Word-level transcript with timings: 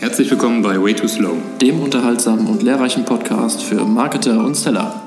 Herzlich 0.00 0.30
willkommen 0.30 0.62
bei 0.62 0.80
Way 0.80 0.94
Too 0.94 1.08
Slow, 1.08 1.36
dem 1.60 1.82
unterhaltsamen 1.82 2.46
und 2.46 2.62
lehrreichen 2.62 3.04
Podcast 3.04 3.64
für 3.64 3.84
Marketer 3.84 4.44
und 4.44 4.54
Seller. 4.54 5.02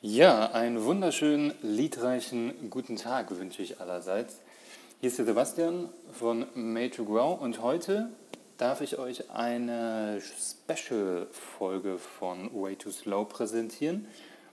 Ja, 0.00 0.50
einen 0.50 0.82
wunderschönen, 0.82 1.52
liedreichen 1.62 2.68
guten 2.68 2.96
Tag 2.96 3.30
wünsche 3.38 3.62
ich 3.62 3.80
allerseits. 3.80 4.40
Hier 5.00 5.10
ist 5.10 5.18
der 5.18 5.26
Sebastian 5.26 5.88
von 6.12 6.46
Made 6.56 6.90
to 6.90 7.04
Grow 7.04 7.40
und 7.40 7.62
heute 7.62 8.08
darf 8.58 8.80
ich 8.80 8.98
euch 8.98 9.30
eine 9.30 10.20
Special-Folge 10.20 11.98
von 11.98 12.50
Way 12.52 12.74
Too 12.74 12.90
Slow 12.90 13.24
präsentieren. 13.24 14.08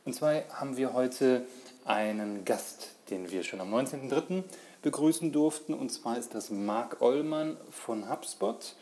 Und 0.05 0.13
zwar 0.13 0.43
haben 0.53 0.77
wir 0.77 0.93
heute 0.93 1.47
einen 1.85 2.45
Gast, 2.45 2.89
den 3.09 3.31
wir 3.31 3.43
schon 3.43 3.61
am 3.61 3.73
19.03. 3.73 4.43
begrüßen 4.81 5.31
durften. 5.31 5.73
Und 5.73 5.91
zwar 5.91 6.17
ist 6.17 6.33
das 6.35 6.49
Marc 6.49 7.01
Ollmann 7.01 7.57
von 7.69 8.09
HubSpot. 8.09 8.75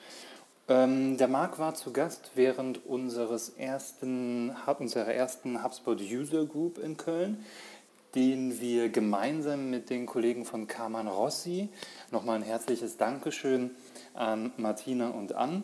Ähm, 0.69 1.17
der 1.17 1.27
Marc 1.27 1.59
war 1.59 1.75
zu 1.75 1.93
Gast 1.93 2.31
während 2.35 2.85
unseres 2.85 3.49
ersten, 3.49 4.53
unserer 4.79 5.13
ersten 5.13 5.63
HubSpot 5.63 5.99
User 6.01 6.45
Group 6.45 6.77
in 6.77 6.97
Köln, 6.97 7.45
den 8.15 8.59
wir 8.59 8.89
gemeinsam 8.89 9.69
mit 9.69 9.89
den 9.89 10.05
Kollegen 10.05 10.43
von 10.43 10.67
Carman 10.67 11.07
Rossi, 11.07 11.69
nochmal 12.11 12.37
ein 12.37 12.43
herzliches 12.43 12.97
Dankeschön 12.97 13.71
an 14.13 14.51
Martina 14.57 15.09
und 15.09 15.35
Ann, 15.35 15.63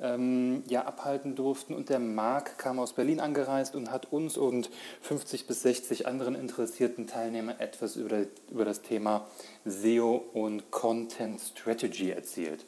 ähm, 0.00 0.62
ja, 0.68 0.84
abhalten 0.84 1.34
durften. 1.34 1.74
Und 1.74 1.88
der 1.88 1.98
Marc 1.98 2.58
kam 2.58 2.78
aus 2.78 2.92
Berlin 2.92 3.20
angereist 3.20 3.74
und 3.74 3.90
hat 3.90 4.12
uns 4.12 4.36
und 4.36 4.70
50 5.02 5.46
bis 5.46 5.62
60 5.62 6.06
anderen 6.06 6.34
interessierten 6.34 7.06
Teilnehmern 7.06 7.58
etwas 7.58 7.96
über, 7.96 8.24
über 8.50 8.64
das 8.64 8.82
Thema 8.82 9.26
SEO 9.64 10.24
und 10.32 10.70
Content 10.70 11.40
Strategy 11.40 12.10
erzählt. 12.10 12.64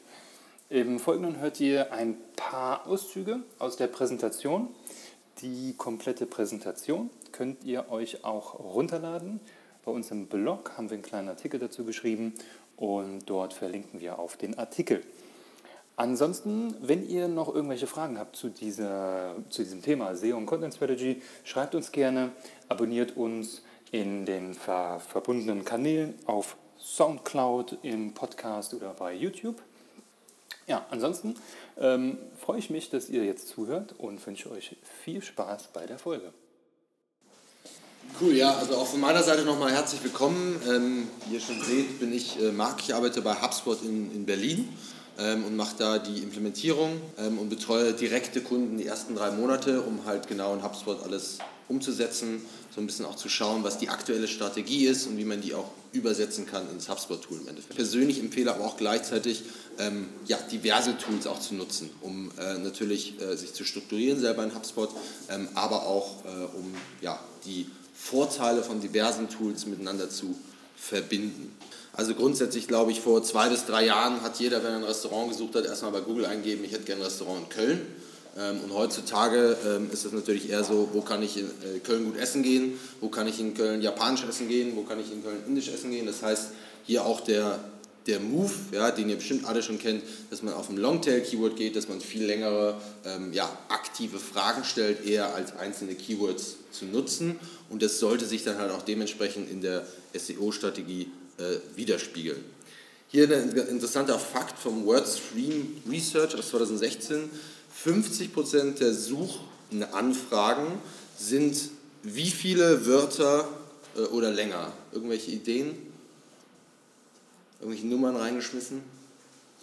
Im 0.68 1.00
Folgenden 1.00 1.40
hört 1.40 1.58
ihr 1.60 1.92
ein 1.92 2.16
paar 2.36 2.86
Auszüge 2.86 3.40
aus 3.58 3.76
der 3.76 3.88
Präsentation. 3.88 4.68
Die 5.42 5.74
komplette 5.76 6.26
Präsentation 6.26 7.10
könnt 7.32 7.64
ihr 7.64 7.90
euch 7.90 8.24
auch 8.24 8.58
runterladen. 8.60 9.40
Bei 9.84 9.90
uns 9.90 10.10
im 10.10 10.26
Blog 10.26 10.72
haben 10.76 10.90
wir 10.90 10.94
einen 10.94 11.02
kleinen 11.02 11.28
Artikel 11.28 11.58
dazu 11.58 11.84
geschrieben 11.84 12.34
und 12.76 13.22
dort 13.26 13.52
verlinken 13.52 14.00
wir 14.00 14.18
auf 14.18 14.36
den 14.36 14.58
Artikel. 14.58 15.02
Ansonsten, 16.00 16.74
wenn 16.80 17.06
ihr 17.06 17.28
noch 17.28 17.54
irgendwelche 17.54 17.86
Fragen 17.86 18.18
habt 18.18 18.34
zu, 18.34 18.48
dieser, 18.48 19.34
zu 19.50 19.62
diesem 19.62 19.82
Thema 19.82 20.16
SEO 20.16 20.34
und 20.38 20.46
Content 20.46 20.72
Strategy, 20.72 21.20
schreibt 21.44 21.74
uns 21.74 21.92
gerne, 21.92 22.32
abonniert 22.70 23.18
uns 23.18 23.60
in 23.92 24.24
den 24.24 24.54
ver 24.54 24.98
verbundenen 24.98 25.62
Kanälen 25.62 26.14
auf 26.24 26.56
SoundCloud, 26.78 27.80
im 27.82 28.14
Podcast 28.14 28.72
oder 28.72 28.94
bei 28.94 29.12
YouTube. 29.12 29.60
Ja, 30.66 30.86
ansonsten 30.88 31.34
ähm, 31.78 32.16
freue 32.38 32.60
ich 32.60 32.70
mich, 32.70 32.88
dass 32.88 33.10
ihr 33.10 33.26
jetzt 33.26 33.48
zuhört 33.48 33.94
und 33.98 34.26
wünsche 34.26 34.50
euch 34.50 34.76
viel 35.04 35.20
Spaß 35.20 35.68
bei 35.74 35.84
der 35.84 35.98
Folge. 35.98 36.32
Cool, 38.18 38.32
ja, 38.32 38.54
also 38.54 38.76
auch 38.76 38.86
von 38.86 39.00
meiner 39.00 39.22
Seite 39.22 39.44
nochmal 39.44 39.70
herzlich 39.70 40.02
willkommen. 40.02 40.62
Ähm, 40.66 41.08
wie 41.26 41.34
ihr 41.34 41.40
schon 41.40 41.60
seht, 41.62 42.00
bin 42.00 42.10
ich 42.10 42.40
äh, 42.40 42.52
Marc, 42.52 42.80
ich 42.80 42.94
arbeite 42.94 43.20
bei 43.20 43.34
HubSpot 43.34 43.82
in, 43.82 44.10
in 44.14 44.24
Berlin 44.24 44.66
und 45.18 45.56
mache 45.56 45.76
da 45.78 45.98
die 45.98 46.18
Implementierung 46.18 47.00
ähm, 47.18 47.38
und 47.38 47.50
betreue 47.50 47.92
direkte 47.92 48.40
Kunden 48.40 48.78
die 48.78 48.86
ersten 48.86 49.14
drei 49.14 49.30
Monate, 49.30 49.82
um 49.82 50.06
halt 50.06 50.28
genau 50.28 50.54
in 50.54 50.62
HubSpot 50.62 51.02
alles 51.02 51.38
umzusetzen, 51.68 52.42
so 52.74 52.80
ein 52.80 52.86
bisschen 52.86 53.04
auch 53.04 53.16
zu 53.16 53.28
schauen, 53.28 53.62
was 53.64 53.78
die 53.78 53.88
aktuelle 53.88 54.28
Strategie 54.28 54.86
ist 54.86 55.06
und 55.06 55.16
wie 55.16 55.24
man 55.24 55.40
die 55.40 55.54
auch 55.54 55.70
übersetzen 55.92 56.46
kann 56.46 56.68
ins 56.70 56.88
HubSpot-Tool 56.88 57.38
im 57.38 57.48
Endeffekt. 57.48 57.70
Ich 57.70 57.76
persönlich 57.76 58.20
empfehle 58.20 58.52
aber 58.52 58.64
auch 58.64 58.76
gleichzeitig, 58.76 59.42
ähm, 59.78 60.08
ja, 60.26 60.38
diverse 60.52 60.96
Tools 60.98 61.26
auch 61.26 61.40
zu 61.40 61.54
nutzen, 61.54 61.90
um 62.00 62.30
äh, 62.38 62.58
natürlich 62.58 63.20
äh, 63.20 63.36
sich 63.36 63.54
zu 63.54 63.64
strukturieren 63.64 64.20
selber 64.20 64.44
in 64.44 64.54
HubSpot, 64.54 64.90
ähm, 65.30 65.48
aber 65.54 65.86
auch 65.86 66.24
äh, 66.24 66.28
um 66.56 66.74
ja, 67.00 67.18
die 67.44 67.66
Vorteile 67.94 68.62
von 68.62 68.80
diversen 68.80 69.28
Tools 69.28 69.66
miteinander 69.66 70.10
zu 70.10 70.36
verbinden. 70.76 71.52
Also 72.00 72.14
grundsätzlich 72.14 72.66
glaube 72.66 72.92
ich, 72.92 73.02
vor 73.02 73.22
zwei 73.22 73.50
bis 73.50 73.66
drei 73.66 73.84
Jahren 73.84 74.22
hat 74.22 74.40
jeder, 74.40 74.64
wenn 74.64 74.70
er 74.70 74.78
ein 74.78 74.84
Restaurant 74.84 75.28
gesucht 75.28 75.54
hat, 75.54 75.66
erstmal 75.66 75.92
bei 75.92 76.00
Google 76.00 76.24
eingeben, 76.24 76.64
ich 76.64 76.72
hätte 76.72 76.84
gerne 76.84 77.02
ein 77.02 77.04
Restaurant 77.04 77.42
in 77.42 77.48
Köln. 77.50 77.86
Ähm, 78.38 78.60
und 78.64 78.72
heutzutage 78.72 79.54
ähm, 79.66 79.90
ist 79.92 80.06
es 80.06 80.12
natürlich 80.12 80.48
eher 80.48 80.64
so, 80.64 80.88
wo 80.94 81.02
kann 81.02 81.22
ich 81.22 81.36
in 81.36 81.44
äh, 81.44 81.78
Köln 81.80 82.06
gut 82.06 82.16
essen 82.16 82.42
gehen, 82.42 82.80
wo 83.02 83.08
kann 83.08 83.28
ich 83.28 83.38
in 83.38 83.52
Köln 83.52 83.82
japanisch 83.82 84.24
essen 84.24 84.48
gehen, 84.48 84.76
wo 84.76 84.82
kann 84.84 84.98
ich 84.98 85.12
in 85.12 85.22
Köln 85.22 85.42
indisch 85.46 85.68
essen 85.68 85.90
gehen. 85.90 86.06
Das 86.06 86.22
heißt, 86.22 86.52
hier 86.86 87.04
auch 87.04 87.20
der, 87.20 87.58
der 88.06 88.18
Move, 88.18 88.54
ja, 88.72 88.90
den 88.92 89.10
ihr 89.10 89.16
bestimmt 89.16 89.44
alle 89.44 89.62
schon 89.62 89.78
kennt, 89.78 90.02
dass 90.30 90.42
man 90.42 90.54
auf 90.54 90.70
ein 90.70 90.78
Longtail-Keyword 90.78 91.54
geht, 91.54 91.76
dass 91.76 91.88
man 91.88 92.00
viel 92.00 92.24
längere 92.24 92.80
ähm, 93.04 93.34
ja, 93.34 93.46
aktive 93.68 94.18
Fragen 94.18 94.64
stellt, 94.64 95.04
eher 95.04 95.34
als 95.34 95.54
einzelne 95.54 95.94
Keywords 95.96 96.56
zu 96.72 96.86
nutzen. 96.86 97.38
Und 97.68 97.82
das 97.82 97.98
sollte 97.98 98.24
sich 98.24 98.42
dann 98.42 98.56
halt 98.56 98.70
auch 98.70 98.80
dementsprechend 98.80 99.50
in 99.50 99.60
der 99.60 99.84
SEO-Strategie 100.14 101.08
widerspiegeln. 101.76 102.44
Hier 103.08 103.28
ein 103.28 103.50
interessanter 103.50 104.18
Fakt 104.18 104.58
vom 104.58 104.86
WordStream 104.86 105.82
Research 105.90 106.36
aus 106.36 106.50
2016. 106.50 107.28
50% 107.84 108.78
der 108.78 108.94
Suchanfragen 108.94 110.66
sind 111.18 111.70
wie 112.02 112.30
viele 112.30 112.86
Wörter 112.86 113.48
äh, 113.96 114.00
oder 114.00 114.30
länger? 114.30 114.72
Irgendwelche 114.92 115.32
Ideen? 115.32 115.76
Irgendwelche 117.60 117.86
Nummern 117.86 118.16
reingeschmissen? 118.16 118.82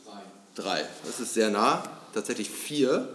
Drei. 0.05 0.21
Drei. 0.55 0.85
Das 1.05 1.19
ist 1.19 1.33
sehr 1.33 1.49
nah. 1.49 1.83
Tatsächlich 2.13 2.49
vier. 2.49 3.07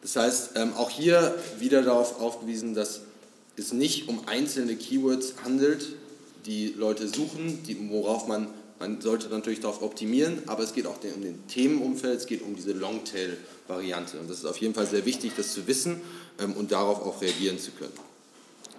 Das 0.00 0.16
heißt, 0.16 0.50
ähm, 0.56 0.72
auch 0.74 0.90
hier 0.90 1.38
wieder 1.58 1.82
darauf 1.82 2.20
aufgewiesen, 2.20 2.74
dass 2.74 3.02
es 3.56 3.72
nicht 3.72 4.08
um 4.08 4.26
einzelne 4.28 4.76
Keywords 4.76 5.34
handelt, 5.44 5.86
die 6.46 6.74
Leute 6.76 7.08
suchen, 7.08 7.62
die, 7.64 7.90
worauf 7.90 8.26
man, 8.26 8.48
man 8.78 9.00
sollte 9.00 9.28
natürlich 9.28 9.60
darauf 9.60 9.82
optimieren, 9.82 10.42
aber 10.46 10.62
es 10.62 10.72
geht 10.72 10.86
auch 10.86 10.96
um 11.14 11.22
den 11.22 11.46
Themenumfeld, 11.46 12.18
es 12.18 12.26
geht 12.26 12.42
um 12.42 12.56
diese 12.56 12.72
Longtail-Variante. 12.72 14.18
Und 14.18 14.28
das 14.28 14.38
ist 14.38 14.46
auf 14.46 14.58
jeden 14.58 14.74
Fall 14.74 14.86
sehr 14.86 15.04
wichtig, 15.04 15.32
das 15.36 15.52
zu 15.52 15.66
wissen 15.66 16.00
ähm, 16.40 16.54
und 16.54 16.72
darauf 16.72 17.00
auch 17.02 17.20
reagieren 17.22 17.58
zu 17.58 17.70
können. 17.72 17.92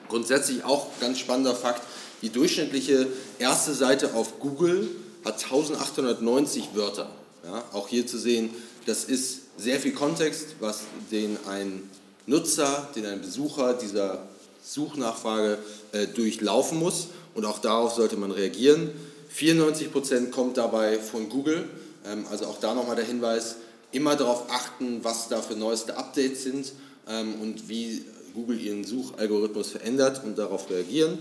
Grundsätzlich 0.09 0.63
auch 0.63 0.87
ganz 0.99 1.19
spannender 1.19 1.55
Fakt, 1.55 1.81
die 2.21 2.29
durchschnittliche 2.29 3.07
erste 3.39 3.73
Seite 3.73 4.13
auf 4.13 4.39
Google 4.39 4.89
hat 5.25 5.43
1890 5.43 6.69
Wörter. 6.73 7.09
Ja, 7.43 7.63
auch 7.73 7.87
hier 7.87 8.07
zu 8.07 8.17
sehen, 8.17 8.49
das 8.85 9.05
ist 9.05 9.41
sehr 9.57 9.79
viel 9.79 9.93
Kontext, 9.93 10.55
was 10.59 10.81
den 11.11 11.37
ein 11.47 11.89
Nutzer, 12.25 12.89
den 12.95 13.05
ein 13.05 13.21
Besucher 13.21 13.73
dieser 13.73 14.27
Suchnachfrage 14.63 15.57
äh, 15.91 16.07
durchlaufen 16.07 16.79
muss 16.79 17.07
und 17.35 17.45
auch 17.45 17.59
darauf 17.59 17.93
sollte 17.93 18.17
man 18.17 18.31
reagieren. 18.31 18.91
94% 19.35 20.29
kommt 20.29 20.57
dabei 20.57 20.99
von 20.99 21.29
Google, 21.29 21.67
ähm, 22.05 22.25
also 22.29 22.45
auch 22.45 22.59
da 22.59 22.73
nochmal 22.73 22.95
der 22.95 23.05
Hinweis, 23.05 23.55
immer 23.91 24.15
darauf 24.15 24.49
achten, 24.49 25.03
was 25.03 25.29
da 25.29 25.41
für 25.41 25.55
neueste 25.55 25.97
Updates 25.97 26.43
sind 26.43 26.73
ähm, 27.07 27.35
und 27.41 27.69
wie 27.69 28.03
Google 28.33 28.59
ihren 28.59 28.83
Suchalgorithmus 28.83 29.69
verändert 29.69 30.23
und 30.23 30.37
darauf 30.37 30.69
reagieren. 30.69 31.19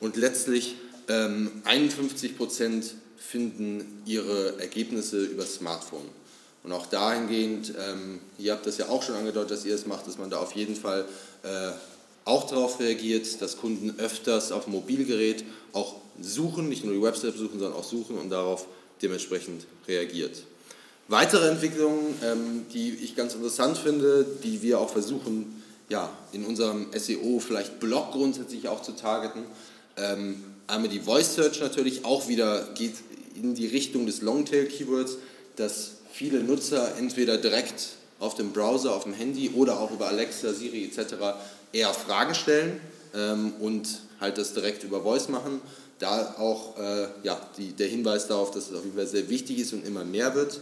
Und 0.00 0.16
letztlich 0.16 0.76
51% 1.08 2.62
ähm, 2.64 2.82
finden 3.18 4.02
ihre 4.06 4.58
Ergebnisse 4.58 5.22
über 5.24 5.44
Smartphone. 5.44 6.06
Und 6.64 6.72
auch 6.72 6.86
dahingehend, 6.86 7.74
ihr 8.38 8.52
habt 8.52 8.66
das 8.66 8.78
ja 8.78 8.88
auch 8.88 9.02
schon 9.02 9.14
angedeutet, 9.14 9.52
dass 9.52 9.64
ihr 9.64 9.74
es 9.74 9.82
das 9.82 9.88
macht, 9.88 10.06
dass 10.08 10.18
man 10.18 10.30
da 10.30 10.38
auf 10.38 10.52
jeden 10.52 10.74
Fall 10.74 11.04
äh, 11.44 11.70
auch 12.26 12.46
darauf 12.46 12.80
reagiert, 12.80 13.40
dass 13.40 13.56
Kunden 13.56 13.98
öfters 13.98 14.52
auf 14.52 14.66
Mobilgerät 14.66 15.44
auch 15.72 15.94
suchen, 16.20 16.68
nicht 16.68 16.84
nur 16.84 16.92
die 16.92 17.02
Website 17.02 17.32
besuchen, 17.32 17.58
sondern 17.58 17.78
auch 17.78 17.84
suchen 17.84 18.18
und 18.18 18.30
darauf 18.30 18.66
dementsprechend 19.00 19.66
reagiert. 19.88 20.42
Weitere 21.08 21.48
Entwicklungen, 21.48 22.16
ähm, 22.22 22.66
die 22.72 22.90
ich 22.90 23.14
ganz 23.14 23.34
interessant 23.34 23.78
finde, 23.78 24.26
die 24.42 24.60
wir 24.60 24.80
auch 24.80 24.90
versuchen, 24.90 25.62
ja, 25.88 26.10
in 26.32 26.44
unserem 26.44 26.88
SEO 26.92 27.38
vielleicht 27.38 27.78
Blog 27.78 28.10
grundsätzlich 28.10 28.66
auch 28.66 28.82
zu 28.82 28.92
targeten. 28.92 29.44
Ähm, 29.96 30.42
einmal 30.66 30.88
die 30.88 30.98
Voice 30.98 31.36
Search 31.36 31.60
natürlich 31.60 32.04
auch 32.04 32.26
wieder 32.26 32.68
geht 32.74 32.94
in 33.36 33.54
die 33.54 33.68
Richtung 33.68 34.04
des 34.04 34.20
Longtail-Keywords, 34.22 35.18
dass 35.54 35.92
viele 36.12 36.42
Nutzer 36.42 36.96
entweder 36.98 37.36
direkt 37.36 37.90
auf 38.18 38.34
dem 38.34 38.52
Browser, 38.52 38.94
auf 38.94 39.04
dem 39.04 39.12
Handy 39.12 39.50
oder 39.50 39.78
auch 39.80 39.90
über 39.90 40.08
Alexa, 40.08 40.52
Siri 40.52 40.84
etc 40.84 41.36
eher 41.76 41.92
Fragen 41.92 42.34
stellen 42.34 42.80
ähm, 43.14 43.52
und 43.60 44.00
halt 44.20 44.38
das 44.38 44.54
direkt 44.54 44.84
über 44.84 45.02
Voice 45.02 45.28
machen. 45.28 45.60
Da 45.98 46.34
auch 46.38 46.78
äh, 46.78 47.08
ja, 47.22 47.40
die, 47.56 47.72
der 47.72 47.88
Hinweis 47.88 48.26
darauf, 48.28 48.50
dass 48.50 48.70
es 48.70 48.76
auf 48.76 48.84
jeden 48.84 48.96
Fall 48.96 49.06
sehr 49.06 49.28
wichtig 49.28 49.58
ist 49.58 49.72
und 49.72 49.86
immer 49.86 50.04
mehr 50.04 50.34
wird. 50.34 50.60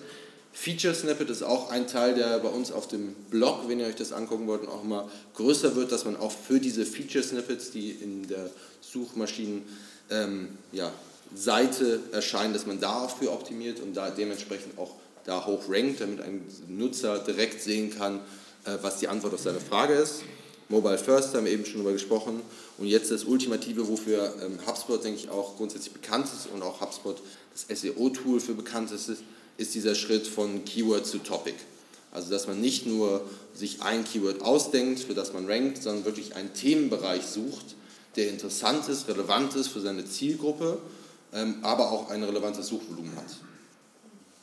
Feature 0.52 0.94
Snippet 0.94 1.30
ist 1.30 1.42
auch 1.42 1.70
ein 1.70 1.88
Teil, 1.88 2.14
der 2.14 2.38
bei 2.38 2.48
uns 2.48 2.70
auf 2.70 2.86
dem 2.86 3.14
Blog, 3.30 3.68
wenn 3.68 3.80
ihr 3.80 3.86
euch 3.86 3.96
das 3.96 4.12
angucken 4.12 4.46
wollt, 4.46 4.68
auch 4.68 4.84
immer 4.84 5.10
größer 5.34 5.74
wird, 5.74 5.90
dass 5.90 6.04
man 6.04 6.16
auch 6.16 6.30
für 6.30 6.60
diese 6.60 6.86
Feature 6.86 7.24
Snippets, 7.24 7.72
die 7.72 7.90
in 7.90 8.28
der 8.28 8.50
Suchmaschinen 8.80 9.64
ähm, 10.10 10.50
ja, 10.70 10.92
Seite 11.34 11.98
erscheint, 12.12 12.54
dass 12.54 12.66
man 12.66 12.78
dafür 12.78 13.32
optimiert 13.32 13.80
und 13.80 13.94
da 13.94 14.10
dementsprechend 14.10 14.78
auch 14.78 14.92
da 15.24 15.46
hoch 15.46 15.64
rankt, 15.68 16.00
damit 16.00 16.20
ein 16.20 16.44
Nutzer 16.68 17.18
direkt 17.18 17.62
sehen 17.62 17.96
kann, 17.96 18.20
äh, 18.64 18.76
was 18.82 18.98
die 18.98 19.08
Antwort 19.08 19.34
auf 19.34 19.40
seine 19.40 19.60
Frage 19.60 19.94
ist. 19.94 20.22
Mobile 20.68 20.98
First 20.98 21.34
haben 21.34 21.44
wir 21.44 21.52
eben 21.52 21.64
schon 21.64 21.74
darüber 21.74 21.92
gesprochen. 21.92 22.40
Und 22.78 22.86
jetzt 22.86 23.10
das 23.10 23.24
Ultimative, 23.24 23.86
wofür 23.88 24.34
ähm, 24.42 24.58
HubSpot, 24.66 25.02
denke 25.02 25.20
ich, 25.20 25.28
auch 25.28 25.56
grundsätzlich 25.56 25.92
bekannt 25.92 26.26
ist 26.26 26.48
und 26.52 26.62
auch 26.62 26.80
HubSpot 26.80 27.20
das 27.52 27.80
SEO-Tool 27.80 28.40
für 28.40 28.54
bekannt 28.54 28.90
ist, 28.90 29.10
ist 29.56 29.74
dieser 29.74 29.94
Schritt 29.94 30.26
von 30.26 30.64
Keyword 30.64 31.06
zu 31.06 31.18
Topic. 31.18 31.54
Also 32.12 32.30
dass 32.30 32.46
man 32.46 32.60
nicht 32.60 32.86
nur 32.86 33.22
sich 33.54 33.82
ein 33.82 34.04
Keyword 34.04 34.42
ausdenkt, 34.42 35.00
für 35.00 35.14
das 35.14 35.32
man 35.32 35.46
rankt, 35.46 35.82
sondern 35.82 36.04
wirklich 36.04 36.34
einen 36.36 36.54
Themenbereich 36.54 37.22
sucht, 37.22 37.76
der 38.16 38.28
interessant 38.28 38.88
ist, 38.88 39.08
relevant 39.08 39.54
ist 39.56 39.68
für 39.68 39.80
seine 39.80 40.04
Zielgruppe, 40.04 40.78
ähm, 41.32 41.56
aber 41.62 41.90
auch 41.90 42.10
ein 42.10 42.22
relevantes 42.22 42.68
Suchvolumen 42.68 43.14
hat. 43.16 43.36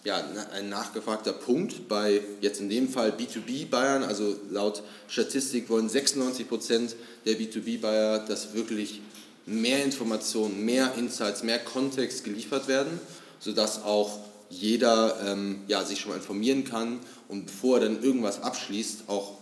Ja, 0.04 0.24
ein 0.56 0.70
nachgefragter 0.70 1.32
Punkt 1.32 1.88
bei 1.88 2.22
jetzt 2.42 2.60
in 2.60 2.70
dem 2.70 2.90
Fall 2.90 3.12
B2B-Bayern, 3.12 4.02
also 4.02 4.36
laut 4.50 4.82
Statistik 5.08 5.70
wollen 5.70 5.90
96 5.90 6.50
Prozent 6.50 6.96
der 7.26 7.36
B2B-Bayer, 7.36 8.26
dass 8.26 8.56
wirklich 8.56 9.02
mehr 9.46 9.84
Informationen, 9.84 10.66
mehr 10.66 10.96
Insights, 10.98 11.44
mehr 11.44 11.60
Kontext 11.60 12.24
geliefert 12.24 12.68
werden, 12.68 13.00
sodass 13.40 13.84
auch 13.84 14.18
jeder 14.50 15.20
ähm, 15.24 15.62
ja, 15.68 15.86
sich 15.86 16.00
schon 16.00 16.12
mal 16.12 16.18
informieren 16.18 16.64
kann 16.64 17.00
und 17.28 17.46
bevor 17.46 17.78
er 17.78 17.86
dann 17.86 18.02
irgendwas 18.02 18.42
abschließt, 18.42 19.04
auch 19.08 19.34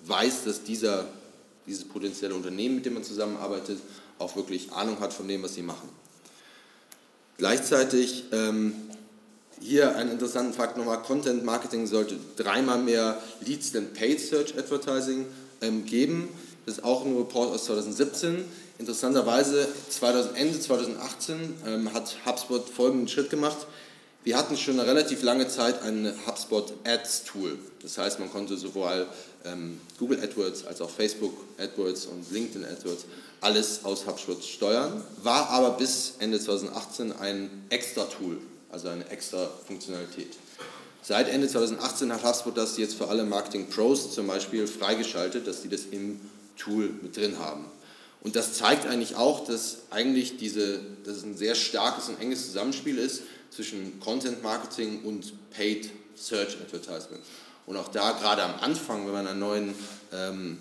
weiß, 0.00 0.44
dass 0.44 0.62
dieser, 0.62 1.04
dieses 1.66 1.84
potenzielle 1.84 2.34
Unternehmen, 2.34 2.76
mit 2.76 2.86
dem 2.86 2.94
man 2.94 3.04
zusammenarbeitet, 3.04 3.78
auch 4.18 4.34
wirklich 4.34 4.72
Ahnung 4.72 4.98
hat 5.00 5.12
von 5.12 5.28
dem, 5.28 5.42
was 5.42 5.54
sie 5.54 5.62
machen. 5.62 5.90
Gleichzeitig 7.38 8.24
ähm, 8.32 8.72
hier 9.60 9.96
einen 9.96 10.10
interessanten 10.10 10.52
Fakt 10.52 10.76
nochmal, 10.76 11.02
Content 11.02 11.44
Marketing 11.44 11.86
sollte 11.86 12.16
dreimal 12.36 12.78
mehr 12.78 13.20
Leads 13.44 13.72
than 13.72 13.92
Paid 13.92 14.20
Search 14.20 14.56
Advertising 14.56 15.26
ähm, 15.60 15.84
geben. 15.84 16.28
Das 16.66 16.78
ist 16.78 16.84
auch 16.84 17.04
ein 17.04 17.16
Report 17.16 17.50
aus 17.50 17.64
2017. 17.66 18.44
Interessanterweise 18.78 19.66
2000, 19.88 20.36
Ende 20.36 20.60
2018 20.60 21.54
ähm, 21.66 21.92
hat 21.94 22.16
HubSpot 22.26 22.68
folgenden 22.68 23.08
Schritt 23.08 23.30
gemacht. 23.30 23.66
Wir 24.24 24.36
hatten 24.36 24.56
schon 24.56 24.80
eine 24.80 24.88
relativ 24.88 25.22
lange 25.22 25.46
Zeit 25.46 25.82
ein 25.82 26.12
HubSpot 26.26 26.72
Ads 26.84 27.24
Tool. 27.24 27.56
Das 27.80 27.96
heißt, 27.96 28.18
man 28.18 28.30
konnte 28.30 28.56
sowohl 28.56 29.06
ähm, 29.44 29.80
Google 29.98 30.20
AdWords 30.20 30.66
als 30.66 30.80
auch 30.80 30.90
Facebook 30.90 31.32
AdWords 31.58 32.06
und 32.06 32.30
LinkedIn 32.32 32.64
AdWords 32.64 33.04
alles 33.40 33.84
aus 33.84 34.06
HubSpot 34.06 34.42
steuern, 34.42 35.04
war 35.22 35.50
aber 35.50 35.70
bis 35.76 36.14
Ende 36.18 36.40
2018 36.40 37.12
ein 37.12 37.50
extra 37.70 38.04
Tool, 38.04 38.38
also 38.76 38.88
eine 38.88 39.08
extra 39.08 39.48
Funktionalität. 39.66 40.36
Seit 41.00 41.30
Ende 41.30 41.48
2018 41.48 42.12
hat 42.12 42.22
HubSpot 42.22 42.54
das 42.54 42.76
jetzt 42.76 42.94
für 42.94 43.08
alle 43.08 43.24
Marketing 43.24 43.70
Pros 43.70 44.12
zum 44.12 44.26
Beispiel 44.26 44.66
freigeschaltet, 44.66 45.46
dass 45.46 45.62
sie 45.62 45.70
das 45.70 45.86
im 45.92 46.20
Tool 46.58 46.90
mit 47.00 47.16
drin 47.16 47.38
haben. 47.38 47.64
Und 48.20 48.36
das 48.36 48.52
zeigt 48.52 48.84
eigentlich 48.86 49.16
auch, 49.16 49.46
dass 49.46 49.78
eigentlich 49.88 50.36
diese, 50.36 50.80
dass 51.04 51.16
es 51.16 51.22
ein 51.22 51.38
sehr 51.38 51.54
starkes 51.54 52.10
und 52.10 52.20
enges 52.20 52.48
Zusammenspiel 52.48 52.98
ist 52.98 53.22
zwischen 53.50 53.98
Content 54.00 54.42
Marketing 54.42 55.04
und 55.04 55.32
Paid 55.52 55.88
Search 56.14 56.58
Advertisement. 56.60 57.22
Und 57.64 57.78
auch 57.78 57.88
da 57.88 58.12
gerade 58.12 58.42
am 58.42 58.60
Anfang, 58.60 59.06
wenn 59.06 59.24
man 59.24 59.38
neuen, 59.38 59.74
ähm, 60.12 60.58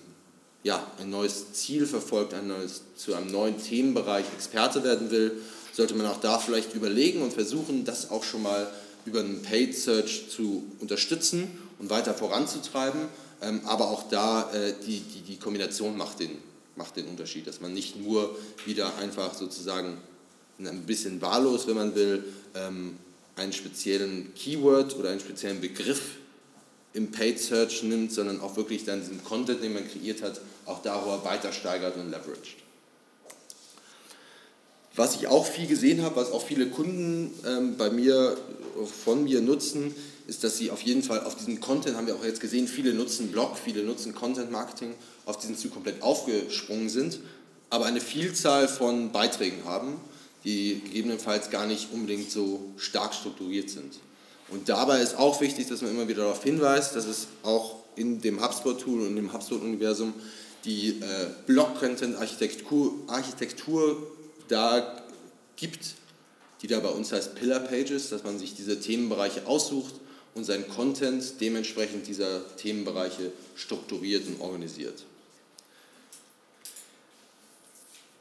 ja, 0.63 0.85
ein 1.01 1.09
neues 1.09 1.51
Ziel 1.51 1.85
verfolgt, 1.85 2.33
ein 2.33 2.47
neues, 2.47 2.81
zu 2.95 3.13
einem 3.13 3.29
neuen 3.29 3.61
Themenbereich 3.61 4.25
Experte 4.33 4.85
werden 4.85 5.11
will, 5.11 5.41
sollte 5.75 5.93
man 5.93 6.05
auch 6.07 6.21
da 6.21 6.39
vielleicht 6.39 6.73
überlegen 6.73 7.21
und 7.21 7.33
versuchen, 7.33 7.83
das 7.83 8.09
auch 8.09 8.23
schon 8.23 8.43
mal 8.43 8.67
über 9.05 9.19
einen 9.19 9.41
Paid 9.41 9.75
Search 9.75 10.29
zu 10.29 10.63
unterstützen 10.79 11.47
und 11.79 11.89
weiter 11.89 12.13
voranzutreiben. 12.13 13.01
Ähm, 13.41 13.61
aber 13.65 13.89
auch 13.89 14.07
da 14.09 14.51
äh, 14.53 14.73
die, 14.85 14.99
die, 15.01 15.21
die 15.21 15.37
Kombination 15.37 15.97
macht 15.97 16.21
den, 16.21 16.31
macht 16.77 16.95
den 16.95 17.07
Unterschied, 17.07 17.45
dass 17.45 17.59
man 17.59 17.73
nicht 17.73 17.97
nur 17.97 18.37
wieder 18.65 18.97
einfach 18.97 19.33
sozusagen 19.33 19.97
ein 20.59 20.85
bisschen 20.85 21.21
wahllos, 21.21 21.67
wenn 21.67 21.75
man 21.75 21.93
will, 21.95 22.23
ähm, 22.55 22.95
einen 23.35 23.51
speziellen 23.51 24.33
Keyword 24.33 24.95
oder 24.97 25.09
einen 25.09 25.19
speziellen 25.19 25.59
Begriff 25.59 26.01
im 26.93 27.11
Paid 27.11 27.39
Search 27.41 27.83
nimmt, 27.83 28.13
sondern 28.13 28.39
auch 28.39 28.55
wirklich 28.55 28.85
dann 28.85 29.01
diesen 29.01 29.21
Content, 29.25 29.61
den 29.61 29.73
man 29.73 29.85
kreiert 29.85 30.21
hat, 30.21 30.39
auch 30.65 30.81
darüber 30.81 31.25
weiter 31.25 31.51
steigert 31.51 31.97
und 31.97 32.09
leveraged. 32.09 32.64
Was 34.95 35.15
ich 35.15 35.27
auch 35.27 35.45
viel 35.45 35.67
gesehen 35.67 36.03
habe, 36.03 36.15
was 36.15 36.31
auch 36.31 36.45
viele 36.45 36.67
Kunden 36.67 37.33
ähm, 37.45 37.75
bei 37.77 37.89
mir, 37.89 38.37
von 39.03 39.25
mir 39.25 39.41
nutzen, 39.41 39.93
ist, 40.27 40.43
dass 40.43 40.57
sie 40.57 40.71
auf 40.71 40.81
jeden 40.81 41.03
Fall 41.03 41.23
auf 41.23 41.35
diesen 41.35 41.59
Content, 41.59 41.97
haben 41.97 42.07
wir 42.07 42.15
auch 42.15 42.23
jetzt 42.23 42.39
gesehen, 42.39 42.67
viele 42.67 42.93
nutzen 42.93 43.31
Blog, 43.31 43.57
viele 43.57 43.83
nutzen 43.83 44.15
Content 44.15 44.51
Marketing, 44.51 44.93
auf 45.25 45.37
diesen 45.37 45.57
Zug 45.57 45.73
komplett 45.73 46.01
aufgesprungen 46.01 46.89
sind, 46.89 47.19
aber 47.69 47.85
eine 47.85 48.01
Vielzahl 48.01 48.67
von 48.67 49.11
Beiträgen 49.11 49.65
haben, 49.65 49.95
die 50.45 50.81
gegebenenfalls 50.85 51.49
gar 51.49 51.65
nicht 51.65 51.89
unbedingt 51.91 52.31
so 52.31 52.71
stark 52.77 53.13
strukturiert 53.13 53.69
sind. 53.69 53.99
Und 54.49 54.69
dabei 54.69 55.01
ist 55.01 55.17
auch 55.17 55.41
wichtig, 55.41 55.67
dass 55.67 55.81
man 55.81 55.91
immer 55.91 56.07
wieder 56.07 56.23
darauf 56.23 56.43
hinweist, 56.43 56.95
dass 56.95 57.05
es 57.05 57.27
auch 57.43 57.77
in 57.95 58.21
dem 58.21 58.41
HubSpot-Tool 58.41 59.07
und 59.07 59.17
im 59.17 59.33
HubSpot-Universum 59.33 60.13
die 60.63 60.89
äh, 60.89 61.27
Blog-Content-Architektur 61.47 62.93
Architektur 63.07 64.14
da 64.47 65.03
gibt, 65.55 65.95
die 66.61 66.67
da 66.67 66.79
bei 66.79 66.89
uns 66.89 67.11
heißt 67.11 67.35
Pillar 67.35 67.59
Pages, 67.59 68.09
dass 68.09 68.23
man 68.23 68.39
sich 68.39 68.55
diese 68.55 68.79
Themenbereiche 68.79 69.45
aussucht 69.47 69.95
und 70.33 70.43
seinen 70.43 70.67
Content 70.67 71.39
dementsprechend 71.39 72.07
dieser 72.07 72.41
Themenbereiche 72.57 73.31
strukturiert 73.55 74.27
und 74.27 74.41
organisiert. 74.41 75.03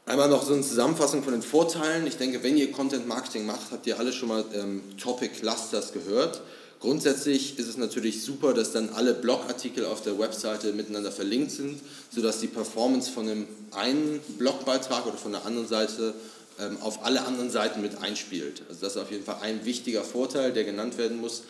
Einmal 0.07 0.29
noch 0.29 0.45
so 0.45 0.53
eine 0.53 0.61
Zusammenfassung 0.61 1.23
von 1.23 1.33
den 1.33 1.41
Vorteilen. 1.41 2.05
Ich 2.05 2.17
denke, 2.17 2.43
wenn 2.43 2.57
ihr 2.57 2.71
Content 2.71 3.07
Marketing 3.07 3.45
macht, 3.45 3.71
habt 3.71 3.87
ihr 3.87 3.97
alle 3.97 4.13
schon 4.13 4.29
mal 4.29 4.45
ähm, 4.53 4.83
Topic 4.97 5.33
Clusters 5.39 5.93
gehört. 5.93 6.41
Grundsätzlich 6.79 7.57
ist 7.57 7.67
es 7.67 7.77
natürlich 7.77 8.23
super, 8.23 8.53
dass 8.53 8.71
dann 8.71 8.89
alle 8.89 9.13
Blogartikel 9.13 9.85
auf 9.85 10.01
der 10.01 10.19
Webseite 10.19 10.73
miteinander 10.73 11.11
verlinkt 11.11 11.51
sind, 11.51 11.79
sodass 12.11 12.39
die 12.39 12.47
Performance 12.47 13.09
von 13.09 13.27
dem 13.27 13.47
einen 13.71 14.19
Blogbeitrag 14.37 15.05
oder 15.05 15.17
von 15.17 15.31
der 15.31 15.45
anderen 15.45 15.67
Seite 15.67 16.13
ähm, 16.59 16.77
auf 16.81 17.03
alle 17.05 17.25
anderen 17.25 17.49
Seiten 17.49 17.81
mit 17.81 18.01
einspielt. 18.01 18.61
Also 18.69 18.81
das 18.81 18.95
ist 18.95 19.01
auf 19.01 19.11
jeden 19.11 19.23
Fall 19.23 19.37
ein 19.41 19.65
wichtiger 19.65 20.03
Vorteil, 20.03 20.53
der 20.53 20.63
genannt 20.63 20.97
werden 20.97 21.19
muss. 21.19 21.43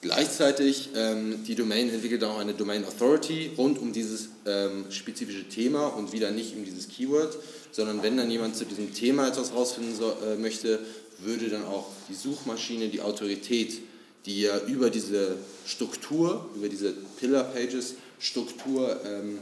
Gleichzeitig, 0.00 0.90
ähm, 0.96 1.44
die 1.46 1.54
Domain 1.54 1.88
entwickelt 1.88 2.24
auch 2.24 2.38
eine 2.38 2.54
Domain 2.54 2.84
Authority 2.84 3.52
rund 3.56 3.78
um 3.78 3.92
dieses 3.92 4.30
ähm, 4.46 4.86
spezifische 4.90 5.48
Thema 5.48 5.86
und 5.86 6.12
wieder 6.12 6.32
nicht 6.32 6.56
um 6.56 6.64
dieses 6.64 6.88
Keyword 6.88 7.36
sondern 7.72 8.02
wenn 8.02 8.16
dann 8.16 8.30
jemand 8.30 8.54
zu 8.54 8.64
diesem 8.64 8.94
Thema 8.94 9.28
etwas 9.28 9.52
rausfinden 9.52 9.96
so, 9.96 10.14
äh, 10.24 10.36
möchte, 10.36 10.78
würde 11.18 11.48
dann 11.48 11.64
auch 11.64 11.86
die 12.08 12.14
Suchmaschine 12.14 12.88
die 12.88 13.00
Autorität, 13.00 13.78
die 14.26 14.42
ihr 14.42 14.62
über 14.66 14.90
diese 14.90 15.36
Struktur, 15.66 16.48
über 16.54 16.68
diese 16.68 16.92
Pillar 17.18 17.44
Pages 17.44 17.94
Struktur 18.18 19.00
ähm, 19.04 19.38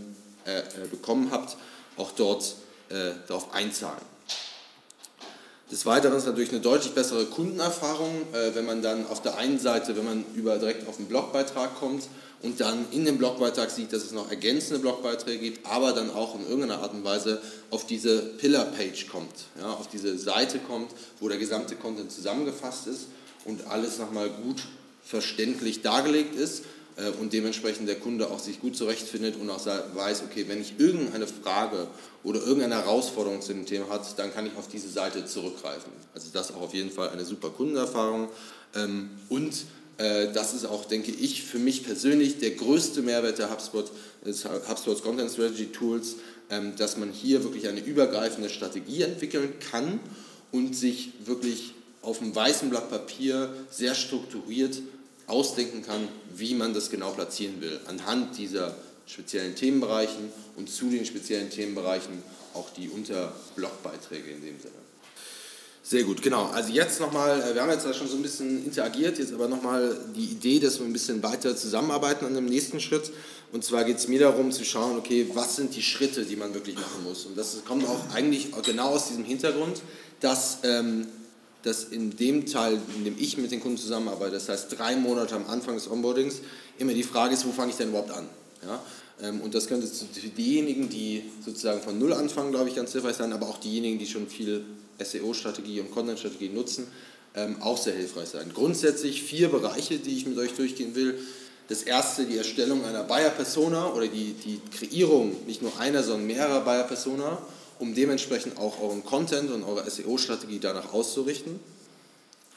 äh, 0.46 0.60
äh, 0.60 0.62
bekommen 0.90 1.30
habt, 1.30 1.56
auch 1.96 2.12
dort 2.12 2.54
äh, 2.88 3.12
darauf 3.28 3.52
einzahlen. 3.52 4.00
Des 5.70 5.86
Weiteren 5.86 6.16
ist 6.16 6.26
natürlich 6.26 6.50
eine 6.50 6.60
deutlich 6.60 6.94
bessere 6.94 7.26
Kundenerfahrung, 7.26 8.22
äh, 8.32 8.54
wenn 8.54 8.64
man 8.64 8.82
dann 8.82 9.06
auf 9.06 9.20
der 9.22 9.36
einen 9.36 9.58
Seite, 9.58 9.96
wenn 9.96 10.04
man 10.04 10.24
über 10.34 10.58
direkt 10.58 10.88
auf 10.88 10.96
den 10.96 11.06
Blogbeitrag 11.06 11.78
kommt, 11.78 12.04
und 12.42 12.58
dann 12.58 12.86
in 12.90 13.04
dem 13.04 13.18
Blogbeitrag 13.18 13.70
sieht, 13.70 13.92
dass 13.92 14.02
es 14.02 14.12
noch 14.12 14.30
ergänzende 14.30 14.78
Blogbeiträge 14.78 15.40
gibt, 15.40 15.66
aber 15.66 15.92
dann 15.92 16.10
auch 16.10 16.34
in 16.36 16.46
irgendeiner 16.46 16.80
Art 16.80 16.94
und 16.94 17.04
Weise 17.04 17.38
auf 17.70 17.86
diese 17.86 18.18
Pillar-Page 18.18 19.08
kommt, 19.08 19.34
ja, 19.60 19.70
auf 19.70 19.88
diese 19.88 20.16
Seite 20.16 20.58
kommt, 20.58 20.90
wo 21.20 21.28
der 21.28 21.36
gesamte 21.36 21.76
Content 21.76 22.10
zusammengefasst 22.10 22.86
ist 22.86 23.08
und 23.44 23.66
alles 23.66 23.98
nochmal 23.98 24.30
gut 24.30 24.62
verständlich 25.04 25.82
dargelegt 25.82 26.34
ist 26.34 26.64
äh, 26.96 27.10
und 27.20 27.32
dementsprechend 27.32 27.88
der 27.88 27.98
Kunde 27.98 28.30
auch 28.30 28.38
sich 28.38 28.60
gut 28.60 28.76
zurechtfindet 28.76 29.36
und 29.36 29.50
auch 29.50 29.64
weiß, 29.66 30.22
okay, 30.30 30.44
wenn 30.48 30.60
ich 30.60 30.74
irgendeine 30.78 31.26
Frage 31.26 31.86
oder 32.22 32.40
irgendeine 32.40 32.76
Herausforderung 32.76 33.40
zu 33.40 33.52
dem 33.52 33.66
Thema 33.66 33.88
hat, 33.88 34.18
dann 34.18 34.32
kann 34.32 34.46
ich 34.46 34.56
auf 34.56 34.68
diese 34.68 34.88
Seite 34.88 35.24
zurückgreifen. 35.24 35.92
Also 36.14 36.28
das 36.32 36.50
ist 36.50 36.56
auch 36.56 36.62
auf 36.62 36.74
jeden 36.74 36.90
Fall 36.90 37.10
eine 37.10 37.24
super 37.24 37.50
Kundenerfahrung 37.50 38.28
ähm, 38.74 39.10
und 39.28 39.54
äh, 39.98 40.32
das 40.32 40.54
ist 40.54 40.64
auch, 40.64 40.86
denke 40.86 41.12
ich, 41.12 41.42
für 41.44 41.58
mich 41.58 41.84
persönlich 41.84 42.38
der 42.38 42.52
größte 42.52 43.02
Mehrwert 43.02 43.38
der 43.38 43.50
HubSpot, 43.50 43.90
des 44.24 44.44
HubSpot 44.44 45.02
Content 45.02 45.30
Strategy 45.30 45.66
Tools, 45.66 46.16
ähm, 46.50 46.74
dass 46.76 46.96
man 46.96 47.12
hier 47.12 47.44
wirklich 47.44 47.68
eine 47.68 47.80
übergreifende 47.80 48.48
Strategie 48.48 49.02
entwickeln 49.02 49.52
kann 49.70 50.00
und 50.52 50.74
sich 50.74 51.12
wirklich 51.24 51.74
auf 52.02 52.20
einem 52.20 52.34
weißen 52.34 52.70
Blatt 52.70 52.90
Papier 52.90 53.52
sehr 53.70 53.94
strukturiert 53.94 54.80
ausdenken 55.26 55.82
kann, 55.82 56.08
wie 56.34 56.54
man 56.54 56.74
das 56.74 56.90
genau 56.90 57.10
platzieren 57.10 57.60
will, 57.60 57.78
anhand 57.86 58.36
dieser 58.36 58.74
speziellen 59.06 59.54
Themenbereichen 59.54 60.32
und 60.56 60.70
zu 60.70 60.88
den 60.88 61.04
speziellen 61.04 61.50
Themenbereichen 61.50 62.22
auch 62.54 62.70
die 62.70 62.88
Unterblockbeiträge 62.88 64.30
in 64.30 64.42
dem 64.42 64.60
Sinne. 64.60 64.74
Sehr 65.82 66.04
gut, 66.04 66.22
genau. 66.22 66.46
Also 66.46 66.72
jetzt 66.72 67.00
nochmal, 67.00 67.40
äh, 67.40 67.54
wir 67.54 67.62
haben 67.62 67.70
jetzt 67.70 67.86
da 67.86 67.94
schon 67.94 68.06
so 68.06 68.16
ein 68.16 68.22
bisschen 68.22 68.64
interagiert, 68.64 69.18
jetzt 69.18 69.32
aber 69.32 69.48
nochmal 69.48 69.96
die 70.14 70.26
Idee, 70.26 70.60
dass 70.60 70.78
wir 70.78 70.86
ein 70.86 70.92
bisschen 70.92 71.22
weiter 71.22 71.56
zusammenarbeiten 71.56 72.26
an 72.26 72.34
dem 72.34 72.44
nächsten 72.44 72.80
Schritt. 72.80 73.10
Und 73.50 73.64
zwar 73.64 73.84
geht 73.84 73.96
es 73.96 74.06
mir 74.06 74.20
darum 74.20 74.52
zu 74.52 74.64
schauen, 74.64 74.98
okay, 74.98 75.28
was 75.34 75.56
sind 75.56 75.74
die 75.74 75.82
Schritte, 75.82 76.24
die 76.24 76.36
man 76.36 76.54
wirklich 76.54 76.76
machen 76.76 77.02
muss. 77.02 77.24
Und 77.24 77.36
das 77.36 77.64
kommt 77.64 77.88
auch 77.88 78.14
eigentlich 78.14 78.52
genau 78.64 78.90
aus 78.90 79.08
diesem 79.08 79.24
Hintergrund, 79.24 79.82
dass, 80.20 80.58
ähm, 80.62 81.08
dass 81.62 81.84
in 81.84 82.16
dem 82.16 82.46
Teil, 82.46 82.80
in 82.96 83.04
dem 83.04 83.16
ich 83.18 83.36
mit 83.36 83.50
den 83.50 83.60
Kunden 83.60 83.78
zusammenarbeite, 83.78 84.32
das 84.32 84.48
heißt 84.48 84.78
drei 84.78 84.96
Monate 84.96 85.34
am 85.34 85.46
Anfang 85.46 85.74
des 85.74 85.90
Onboardings, 85.90 86.40
immer 86.78 86.94
die 86.94 87.02
Frage 87.02 87.34
ist, 87.34 87.46
wo 87.46 87.52
fange 87.52 87.70
ich 87.70 87.76
denn 87.76 87.90
überhaupt 87.90 88.12
an? 88.12 88.26
Ja? 88.66 88.82
Ähm, 89.22 89.40
und 89.40 89.54
das 89.54 89.66
könnte 89.66 89.86
für 89.86 90.28
diejenigen, 90.28 90.88
die 90.88 91.24
sozusagen 91.44 91.80
von 91.80 91.98
Null 91.98 92.12
anfangen, 92.12 92.50
glaube 92.52 92.68
ich, 92.68 92.76
ganz 92.76 92.92
hilfreich 92.92 93.16
sein, 93.16 93.32
aber 93.32 93.48
auch 93.48 93.58
diejenigen, 93.58 93.98
die 93.98 94.06
schon 94.06 94.26
viel 94.26 94.64
SEO-Strategie 94.98 95.80
und 95.80 95.90
Content-Strategie 95.90 96.48
nutzen, 96.48 96.86
ähm, 97.34 97.56
auch 97.60 97.78
sehr 97.78 97.94
hilfreich 97.94 98.28
sein. 98.28 98.50
Grundsätzlich 98.54 99.22
vier 99.22 99.48
Bereiche, 99.48 99.98
die 99.98 100.16
ich 100.16 100.26
mit 100.26 100.38
euch 100.38 100.52
durchgehen 100.54 100.94
will. 100.94 101.18
Das 101.68 101.82
erste, 101.82 102.24
die 102.24 102.36
Erstellung 102.36 102.84
einer 102.84 103.04
Buyer-Persona 103.04 103.92
oder 103.92 104.08
die, 104.08 104.32
die 104.32 104.60
Kreierung 104.76 105.36
nicht 105.46 105.62
nur 105.62 105.78
einer, 105.78 106.02
sondern 106.02 106.26
mehrerer 106.26 106.60
Buyer-Persona, 106.62 107.38
um 107.80 107.94
dementsprechend 107.94 108.58
auch 108.58 108.80
euren 108.80 109.04
Content 109.04 109.50
und 109.50 109.64
eure 109.64 109.90
SEO-Strategie 109.90 110.60
danach 110.60 110.92
auszurichten. 110.92 111.58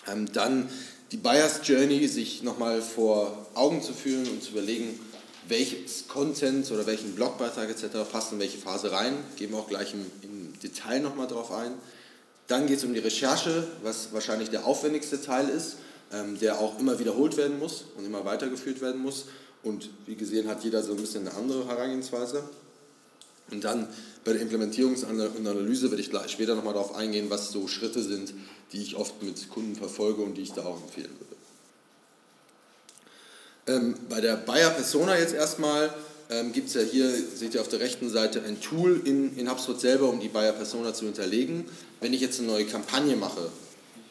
Ähm, 0.07 0.31
dann 0.33 0.69
die 1.11 1.17
Buyers 1.17 1.61
Journey, 1.63 2.07
sich 2.07 2.43
nochmal 2.43 2.81
vor 2.81 3.47
Augen 3.53 3.81
zu 3.81 3.93
führen 3.93 4.27
und 4.27 4.43
zu 4.43 4.51
überlegen, 4.51 4.99
welches 5.47 6.07
Content 6.07 6.69
oder 6.71 6.85
welchen 6.85 7.15
Blogbeitrag 7.15 7.69
etc. 7.69 8.09
passt 8.11 8.33
in 8.33 8.39
welche 8.39 8.57
Phase 8.57 8.91
rein. 8.91 9.13
Gehen 9.37 9.51
wir 9.51 9.59
auch 9.59 9.67
gleich 9.67 9.93
im, 9.93 10.05
im 10.21 10.59
Detail 10.61 10.99
nochmal 10.99 11.27
drauf 11.27 11.51
ein. 11.51 11.71
Dann 12.47 12.67
geht 12.67 12.77
es 12.77 12.83
um 12.83 12.93
die 12.93 12.99
Recherche, 12.99 13.65
was 13.81 14.11
wahrscheinlich 14.11 14.49
der 14.49 14.65
aufwendigste 14.65 15.21
Teil 15.21 15.47
ist, 15.47 15.77
ähm, 16.11 16.37
der 16.39 16.59
auch 16.59 16.79
immer 16.79 16.99
wiederholt 16.99 17.37
werden 17.37 17.59
muss 17.59 17.85
und 17.97 18.05
immer 18.05 18.25
weitergeführt 18.25 18.81
werden 18.81 19.01
muss. 19.01 19.25
Und 19.63 19.89
wie 20.05 20.15
gesehen 20.15 20.49
hat 20.49 20.63
jeder 20.65 20.83
so 20.83 20.91
ein 20.91 20.97
bisschen 20.97 21.27
eine 21.27 21.37
andere 21.37 21.65
Herangehensweise. 21.67 22.43
Und 23.51 23.63
dann 23.63 23.87
bei 24.23 24.33
der 24.33 24.41
Implementierung 24.41 24.95
und 24.95 25.47
Analyse 25.47 25.91
werde 25.91 26.01
ich 26.01 26.09
später 26.31 26.55
nochmal 26.55 26.73
darauf 26.73 26.95
eingehen, 26.95 27.29
was 27.29 27.51
so 27.51 27.67
Schritte 27.67 28.01
sind, 28.01 28.33
die 28.71 28.81
ich 28.81 28.95
oft 28.95 29.21
mit 29.21 29.49
Kunden 29.49 29.75
verfolge 29.75 30.21
und 30.21 30.35
die 30.35 30.41
ich 30.43 30.53
da 30.53 30.63
auch 30.65 30.81
empfehlen 30.81 31.11
würde. 31.19 31.33
Ähm, 33.65 33.95
bei 34.09 34.21
der 34.21 34.35
Buyer 34.35 34.71
Persona 34.71 35.17
jetzt 35.17 35.33
erstmal 35.33 35.93
ähm, 36.29 36.51
gibt 36.51 36.69
es 36.69 36.73
ja 36.73 36.81
hier, 36.81 37.09
seht 37.11 37.53
ihr 37.53 37.61
auf 37.61 37.67
der 37.67 37.79
rechten 37.79 38.09
Seite, 38.09 38.41
ein 38.43 38.59
Tool 38.61 39.01
in, 39.05 39.37
in 39.37 39.49
HubSpot 39.49 39.79
selber, 39.79 40.09
um 40.09 40.19
die 40.19 40.29
Buyer 40.29 40.53
Persona 40.53 40.93
zu 40.93 41.05
hinterlegen. 41.05 41.65
Wenn 42.01 42.13
ich 42.13 42.21
jetzt 42.21 42.39
eine 42.39 42.47
neue 42.47 42.65
Kampagne 42.65 43.15
mache, 43.15 43.49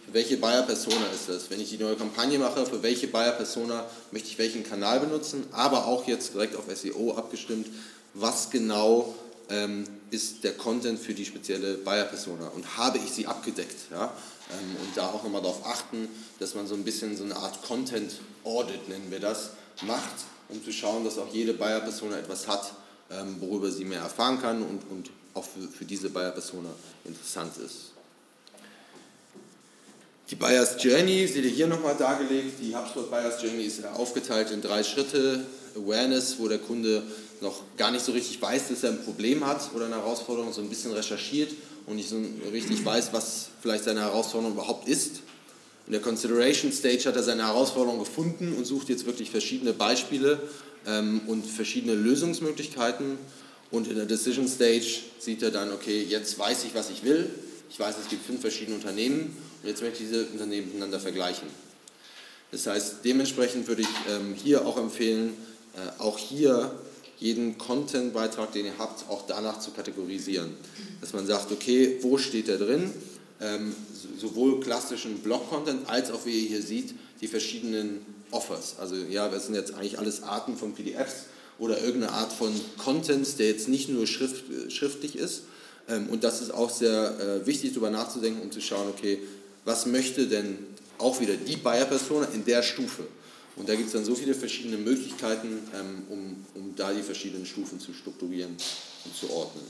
für 0.07 0.15
welche 0.15 0.37
Buyer 0.37 0.63
Persona 0.63 1.07
ist 1.15 1.29
das? 1.29 1.51
Wenn 1.51 1.61
ich 1.61 1.71
die 1.71 1.79
neue 1.79 1.97
Kampagne 1.97 2.39
mache, 2.39 2.65
für 2.65 2.83
welche 2.83 3.09
Buyer 3.09 3.33
Persona 3.33 3.87
möchte 4.11 4.29
ich 4.29 4.39
welchen 4.39 4.63
Kanal 4.63 5.01
benutzen, 5.01 5.45
aber 5.53 5.87
auch 5.87 6.07
jetzt 6.07 6.35
direkt 6.35 6.57
auf 6.57 6.65
SEO 6.75 7.15
abgestimmt, 7.15 7.67
was 8.15 8.51
genau 8.51 9.15
ähm, 9.51 9.85
ist 10.11 10.45
der 10.45 10.53
Content 10.53 10.99
für 10.99 11.15
die 11.15 11.25
spezielle 11.25 11.75
Buyer 11.75 12.05
Persona 12.05 12.49
und 12.49 12.77
habe 12.77 12.99
ich 12.99 13.11
sie 13.11 13.27
abgedeckt? 13.27 13.91
Ja? 13.91 14.13
Ähm, 14.51 14.77
und 14.81 14.97
da 14.97 15.09
auch 15.09 15.23
nochmal 15.23 15.43
darauf 15.43 15.67
achten, 15.67 16.09
dass 16.39 16.55
man 16.55 16.67
so 16.67 16.75
ein 16.75 16.85
bisschen 16.85 17.17
so 17.17 17.25
eine 17.25 17.37
Art 17.37 17.63
Content 17.63 18.21
Audit, 18.45 18.89
nennen 18.89 19.11
wir 19.11 19.21
das, 19.21 19.51
macht 19.83 20.33
um 20.53 20.63
zu 20.63 20.73
schauen, 20.73 21.05
dass 21.05 21.19
auch 21.19 21.33
jede 21.33 21.55
Buyer-Persona 21.55 22.19
etwas 22.19 22.47
hat, 22.47 22.73
ähm, 23.11 23.37
worüber 23.41 23.71
sie 23.71 23.85
mehr 23.85 24.01
erfahren 24.01 24.41
kann 24.41 24.63
und, 24.63 24.83
und 24.91 25.11
auch 25.35 25.45
für, 25.45 25.67
für 25.69 25.85
diese 25.85 26.11
Buyer-Persona 26.11 26.69
interessant 27.05 27.57
ist. 27.57 27.93
Die 30.31 30.35
Buyers 30.35 30.83
Journey 30.83 31.27
seht 31.27 31.45
ihr 31.45 31.51
hier 31.51 31.67
nochmal 31.67 31.97
dargelegt. 31.97 32.59
Die 32.61 32.75
HubSpot 32.75 33.11
Buyers 33.11 33.43
Journey 33.43 33.65
ist 33.65 33.85
aufgeteilt 33.85 34.51
in 34.51 34.63
drei 34.63 34.83
Schritte. 34.83 35.45
Awareness, 35.75 36.39
wo 36.39 36.49
der 36.49 36.59
Kunde 36.59 37.03
noch 37.43 37.61
gar 37.77 37.91
nicht 37.91 38.05
so 38.05 38.13
richtig 38.13 38.41
weiß, 38.41 38.69
dass 38.69 38.85
er 38.85 38.91
ein 38.91 39.05
Problem 39.05 39.45
hat 39.45 39.71
oder 39.75 39.87
eine 39.87 39.97
Herausforderung, 39.97 40.53
so 40.53 40.61
ein 40.61 40.69
bisschen 40.69 40.93
recherchiert 40.93 41.53
und 41.87 41.97
nicht 41.97 42.09
so 42.09 42.17
richtig 42.53 42.85
weiß, 42.85 43.13
was 43.13 43.49
vielleicht 43.61 43.85
seine 43.85 44.01
Herausforderung 44.01 44.55
überhaupt 44.55 44.89
ist. 44.89 45.21
In 45.87 45.93
der 45.93 46.01
Consideration 46.01 46.73
Stage 46.73 47.05
hat 47.07 47.17
er 47.17 47.25
seine 47.25 47.45
Herausforderung 47.45 47.99
gefunden 47.99 48.55
und 48.57 48.65
sucht 48.65 48.89
jetzt 48.89 49.05
wirklich 49.05 49.31
verschiedene 49.31 49.73
Beispiele 49.73 50.41
ähm, 50.87 51.23
und 51.27 51.45
verschiedene 51.45 51.95
Lösungsmöglichkeiten. 51.95 53.19
Und 53.73 53.89
in 53.89 53.97
der 53.97 54.07
Decision 54.07 54.47
Stage 54.47 55.01
sieht 55.19 55.43
er 55.43 55.51
dann, 55.51 55.73
okay, 55.73 56.07
jetzt 56.09 56.39
weiß 56.39 56.65
ich, 56.65 56.75
was 56.75 56.91
ich 56.91 57.03
will. 57.03 57.29
Ich 57.69 57.81
weiß, 57.81 57.97
es 58.01 58.09
gibt 58.09 58.25
fünf 58.25 58.41
verschiedene 58.41 58.77
Unternehmen 58.77 59.37
und 59.63 59.69
jetzt 59.69 59.83
möchte 59.83 60.03
ich 60.03 60.11
diese 60.11 60.27
Unternehmen 60.27 60.69
miteinander 60.69 61.01
vergleichen. 61.01 61.49
Das 62.53 62.67
heißt, 62.67 62.97
dementsprechend 63.05 63.67
würde 63.67 63.83
ich 63.83 63.89
ähm, 64.11 64.35
hier 64.35 64.67
auch 64.67 64.77
empfehlen, 64.77 65.33
äh, 65.75 66.01
auch 66.03 66.19
hier 66.19 66.71
jeden 67.23 67.57
Content-Beitrag, 67.57 68.53
den 68.53 68.67
ihr 68.67 68.79
habt, 68.79 69.09
auch 69.09 69.27
danach 69.27 69.61
zu 69.61 69.71
kategorisieren. 69.71 70.51
Dass 71.01 71.13
man 71.13 71.27
sagt, 71.27 71.53
okay, 71.53 71.99
wo 72.01 72.19
steht 72.19 72.49
der 72.49 72.59
drin? 72.59 72.91
Ähm, 73.41 73.75
sowohl 74.19 74.61
klassischen 74.61 75.19
Blog-Content 75.19 75.89
als 75.89 76.11
auch, 76.11 76.27
wie 76.27 76.41
ihr 76.41 76.49
hier 76.49 76.63
seht, 76.63 76.95
die 77.21 77.29
verschiedenen 77.29 78.05
Offers. 78.33 78.77
Also 78.79 78.97
ja, 78.97 79.29
das 79.29 79.47
sind 79.47 79.55
jetzt 79.55 79.75
eigentlich 79.75 79.99
alles 79.99 80.23
Arten 80.23 80.57
von 80.57 80.75
PDFs 80.75 81.27
oder 81.59 81.81
irgendeine 81.81 82.13
Art 82.13 82.33
von 82.33 82.53
Content, 82.79 83.39
der 83.39 83.49
jetzt 83.49 83.69
nicht 83.69 83.89
nur 83.89 84.07
schrift, 84.07 84.45
schriftlich 84.73 85.17
ist. 85.17 85.43
Ähm, 85.89 86.09
und 86.09 86.25
das 86.25 86.43
ist 86.43 86.53
auch 86.53 86.71
sehr 86.71 87.19
äh, 87.21 87.47
wichtig, 87.47 87.71
darüber 87.71 87.91
nachzudenken 87.91 88.43
und 88.43 88.53
zu 88.53 88.61
schauen, 88.61 88.89
okay, 88.89 89.19
was 89.65 89.87
möchte 89.87 90.27
denn 90.27 90.59
auch 90.99 91.21
wieder 91.21 91.35
die 91.35 91.57
Buyer-Persona 91.57 92.29
in 92.35 92.45
der 92.45 92.63
Stufe? 92.63 93.05
Und 93.57 93.69
da 93.69 93.75
gibt 93.75 93.89
es 93.89 93.93
dann 93.93 94.05
so 94.05 94.15
viele 94.15 94.35
verschiedene 94.35 94.79
Möglichkeiten, 94.79 95.59
ähm, 95.75 96.03
um, 96.09 96.47
um 96.55 96.75
da 96.77 96.93
die 96.93 97.03
verschiedenen 97.03 97.47
Stufen 97.47 97.79
zu 97.79 97.93
strukturieren 97.93 98.57
und 99.05 99.17
zu 99.17 99.31
ordnen. 99.31 99.65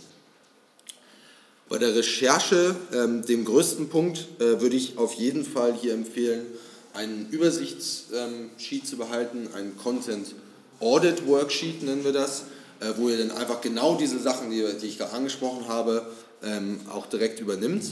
Bei 1.68 1.78
der 1.78 1.94
Recherche, 1.94 2.76
ähm, 2.92 3.24
dem 3.24 3.44
größten 3.44 3.88
Punkt, 3.88 4.28
äh, 4.38 4.60
würde 4.60 4.76
ich 4.76 4.98
auf 4.98 5.14
jeden 5.14 5.44
Fall 5.44 5.74
hier 5.74 5.94
empfehlen, 5.94 6.46
einen 6.92 7.28
Übersichtssheet 7.30 8.86
zu 8.86 8.96
behalten, 8.96 9.48
ein 9.54 9.76
Content 9.76 10.34
Audit 10.80 11.26
Worksheet 11.26 11.82
nennen 11.82 12.04
wir 12.04 12.12
das, 12.12 12.42
äh, 12.80 12.92
wo 12.96 13.08
ihr 13.08 13.16
dann 13.16 13.30
einfach 13.30 13.60
genau 13.60 13.94
diese 13.94 14.18
Sachen, 14.18 14.50
die, 14.50 14.66
die 14.80 14.86
ich 14.86 14.98
gerade 14.98 15.12
angesprochen 15.12 15.68
habe, 15.68 16.04
ähm, 16.42 16.80
auch 16.90 17.06
direkt 17.06 17.40
übernimmt. 17.40 17.84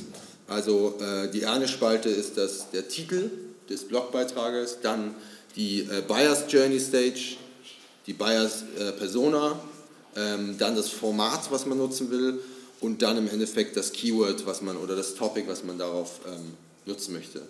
Also 0.48 0.98
äh, 1.00 1.30
die 1.30 1.46
eine 1.46 1.68
Spalte 1.68 2.08
ist 2.08 2.36
das, 2.36 2.70
der 2.70 2.88
Titel 2.88 3.30
des 3.68 3.84
Blogbeitrages, 3.84 4.78
dann 4.82 5.14
die 5.56 5.80
äh, 5.80 6.02
Buyers 6.06 6.44
Journey 6.48 6.80
Stage, 6.80 7.36
die 8.06 8.12
Buyers 8.12 8.64
äh, 8.78 8.92
Persona, 8.92 9.58
ähm, 10.16 10.56
dann 10.58 10.76
das 10.76 10.88
Format, 10.88 11.50
was 11.50 11.66
man 11.66 11.78
nutzen 11.78 12.10
will 12.10 12.40
und 12.80 13.02
dann 13.02 13.16
im 13.18 13.28
Endeffekt 13.28 13.76
das 13.76 13.92
Keyword, 13.92 14.46
was 14.46 14.62
man 14.62 14.76
oder 14.76 14.96
das 14.96 15.14
Topic, 15.14 15.46
was 15.48 15.64
man 15.64 15.78
darauf 15.78 16.20
ähm, 16.26 16.54
nutzen 16.86 17.14
möchte. 17.14 17.42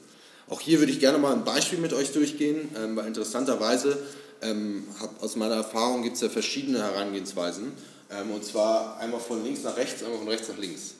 Auch 0.49 0.61
hier 0.61 0.80
würde 0.80 0.92
ich 0.92 1.00
gerne 1.00 1.19
mal 1.19 1.33
ein 1.33 1.45
Beispiel 1.45 1.78
mit 1.78 1.92
euch 1.92 2.12
durchgehen, 2.12 2.69
ähm, 2.76 2.97
weil 2.97 3.07
interessanterweise 3.07 3.97
ähm, 4.42 4.85
hab, 4.99 5.23
aus 5.23 5.37
meiner 5.37 5.54
Erfahrung 5.54 6.02
gibt 6.02 6.16
es 6.16 6.23
ja 6.23 6.28
verschiedene 6.28 6.83
Herangehensweisen. 6.83 7.73
Ähm, 8.11 8.30
und 8.33 8.45
zwar 8.45 8.99
einmal 8.99 9.21
von 9.21 9.45
links 9.45 9.62
nach 9.62 9.76
rechts, 9.76 10.02
einmal 10.02 10.19
von 10.19 10.28
rechts 10.28 10.49
nach 10.49 10.59
links. 10.59 10.95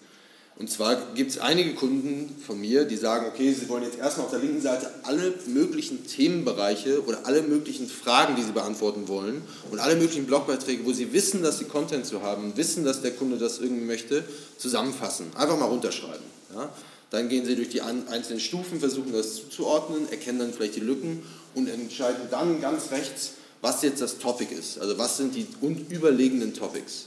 Und 0.61 0.71
zwar 0.71 1.15
gibt 1.15 1.31
es 1.31 1.39
einige 1.39 1.73
Kunden 1.73 2.37
von 2.47 2.61
mir, 2.61 2.85
die 2.85 2.97
sagen, 2.97 3.25
okay, 3.27 3.51
sie 3.51 3.67
wollen 3.71 3.83
jetzt 3.83 3.97
erstmal 3.97 4.27
auf 4.27 4.31
der 4.31 4.41
linken 4.41 4.61
Seite 4.61 4.91
alle 5.05 5.33
möglichen 5.47 6.07
Themenbereiche 6.07 7.03
oder 7.07 7.21
alle 7.25 7.41
möglichen 7.41 7.89
Fragen, 7.89 8.37
die 8.37 8.43
sie 8.43 8.53
beantworten 8.53 9.09
wollen 9.09 9.41
und 9.71 9.79
alle 9.79 9.97
möglichen 9.97 10.27
Blogbeiträge, 10.27 10.85
wo 10.85 10.93
sie 10.93 11.15
wissen, 11.15 11.43
dass 11.43 11.61
sie 11.61 11.65
Content 11.65 12.05
zu 12.05 12.21
haben, 12.21 12.59
wissen, 12.59 12.85
dass 12.85 13.01
der 13.01 13.13
Kunde 13.13 13.39
das 13.39 13.59
irgendwie 13.59 13.87
möchte, 13.87 14.23
zusammenfassen. 14.59 15.29
Einfach 15.35 15.59
mal 15.59 15.65
runterschreiben. 15.65 16.27
Ja? 16.55 16.69
Dann 17.09 17.31
gehen 17.31 17.47
sie 17.47 17.57
durch 17.57 17.71
die 17.71 17.81
einzelnen 17.81 18.39
Stufen, 18.39 18.81
versuchen 18.81 19.15
das 19.15 19.37
zuzuordnen, 19.37 20.11
erkennen 20.11 20.41
dann 20.41 20.53
vielleicht 20.53 20.77
die 20.77 20.81
Lücken 20.81 21.23
und 21.55 21.71
entscheiden 21.71 22.29
dann 22.31 22.61
ganz 22.61 22.91
rechts, 22.91 23.31
was 23.63 23.81
jetzt 23.81 24.03
das 24.03 24.19
Topic 24.19 24.55
ist. 24.55 24.79
Also 24.79 24.99
was 24.99 25.17
sind 25.17 25.35
die 25.35 25.47
überlegenen 25.89 26.53
Topics. 26.53 27.07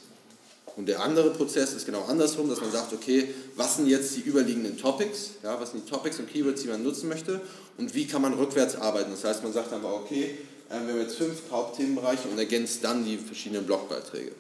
Und 0.76 0.88
der 0.88 1.02
andere 1.02 1.30
Prozess 1.30 1.74
ist 1.74 1.86
genau 1.86 2.04
andersrum, 2.06 2.50
dass 2.50 2.60
man 2.60 2.72
sagt, 2.72 2.94
okay, 2.94 3.30
was 3.56 3.78
sind 3.78 3.88
jetzt 3.88 4.16
die 4.16 4.22
überliegenden 4.22 4.78
Topics, 4.78 5.32
ja, 5.44 5.60
was 5.60 5.72
sind 5.72 5.86
die 5.86 5.90
Topics 5.90 6.20
und 6.20 6.32
Keywords, 6.32 6.64
die 6.64 6.68
man 6.68 6.84
nutzen 6.84 7.10
möchte 7.10 7.42
und 7.78 7.94
wie 7.94 8.08
kann 8.08 8.22
man 8.22 8.34
rückwärts 8.34 8.76
arbeiten. 8.76 9.12
Das 9.12 9.24
heißt, 9.24 9.44
man 9.44 9.54
sagt 9.54 9.72
mal, 9.72 9.94
okay, 9.94 10.38
äh, 10.70 10.86
wir 10.86 10.94
haben 10.94 11.02
jetzt 11.02 11.16
fünf 11.16 11.36
Hauptthemenbereiche 11.52 12.28
und 12.28 12.40
ergänzt 12.40 12.84
dann 12.84 13.06
die 13.06 13.18
verschiedenen 13.18 13.66
Blogbeiträge. 13.66 14.32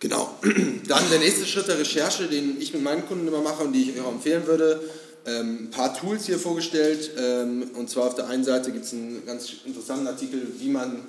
Genau. 0.00 0.34
Dann 0.88 1.08
der 1.10 1.18
nächste 1.18 1.46
Schritt 1.46 1.66
der 1.66 1.78
Recherche, 1.78 2.26
den 2.26 2.60
ich 2.60 2.74
mit 2.74 2.82
meinen 2.82 3.06
Kunden 3.06 3.26
immer 3.26 3.40
mache 3.40 3.64
und 3.64 3.72
die 3.72 3.90
ich 3.90 4.00
auch 4.02 4.12
empfehlen 4.12 4.46
würde. 4.46 4.82
Ähm, 5.24 5.60
ein 5.62 5.70
paar 5.70 5.96
Tools 5.96 6.26
hier 6.26 6.38
vorgestellt. 6.38 7.12
Ähm, 7.16 7.70
und 7.74 7.88
zwar 7.88 8.08
auf 8.08 8.14
der 8.14 8.26
einen 8.28 8.44
Seite 8.44 8.70
gibt 8.70 8.84
es 8.84 8.92
einen 8.92 9.24
ganz 9.24 9.50
interessanten 9.64 10.06
Artikel, 10.06 10.46
wie 10.58 10.68
man 10.68 11.06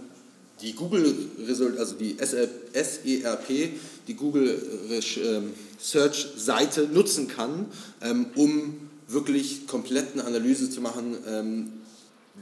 die 0.61 0.73
Google 0.73 1.13
also 1.77 1.95
die 1.95 2.15
SERP, 2.17 3.73
die 4.07 4.15
Google 4.15 4.61
ähm, 4.91 5.53
Search 5.79 6.27
Seite 6.37 6.87
nutzen 6.91 7.27
kann, 7.27 7.65
ähm, 8.01 8.27
um 8.35 8.75
wirklich 9.07 9.67
komplett 9.67 10.13
eine 10.13 10.25
Analyse 10.25 10.69
zu 10.69 10.81
machen, 10.81 11.17
ähm, 11.27 11.71